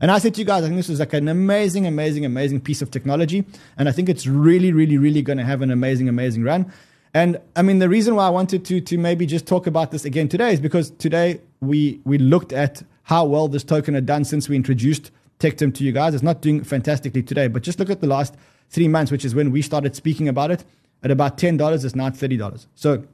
[0.00, 2.60] And I said to you guys, I think this is like an amazing, amazing, amazing
[2.60, 3.44] piece of technology.
[3.76, 6.72] And I think it's really, really, really going to have an amazing, amazing run.
[7.12, 10.04] And I mean, the reason why I wanted to, to maybe just talk about this
[10.04, 14.24] again today is because today we, we looked at how well this token had done
[14.24, 16.14] since we introduced Tectum to you guys.
[16.14, 18.36] It's not doing fantastically today, but just look at the last
[18.68, 20.64] three months, which is when we started speaking about it.
[21.02, 22.66] At about $10, it's now $30.
[22.74, 23.04] So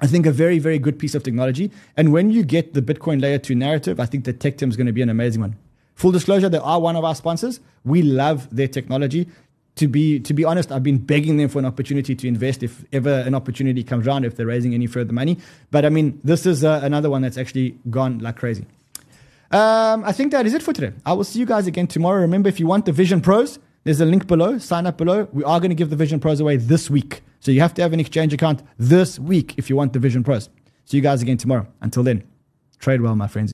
[0.00, 1.70] I think a very, very good piece of technology.
[1.96, 4.86] And when you get the Bitcoin layer two narrative, I think that Tectum is going
[4.86, 5.56] to be an amazing one.
[5.94, 7.60] Full disclosure, they are one of our sponsors.
[7.84, 9.28] We love their technology.
[9.78, 12.84] To be to be honest, I've been begging them for an opportunity to invest if
[12.92, 15.38] ever an opportunity comes around, if they're raising any further money.
[15.70, 18.66] But I mean, this is uh, another one that's actually gone like crazy.
[19.50, 20.92] Um, I think that is it for today.
[21.06, 22.20] I will see you guys again tomorrow.
[22.20, 24.58] Remember, if you want the Vision Pros, there's a link below.
[24.58, 25.28] Sign up below.
[25.32, 27.22] We are going to give the Vision Pros away this week.
[27.40, 30.24] So you have to have an exchange account this week if you want the Vision
[30.24, 30.50] Pros.
[30.84, 31.66] See you guys again tomorrow.
[31.80, 32.24] Until then,
[32.80, 33.52] trade well, my friends.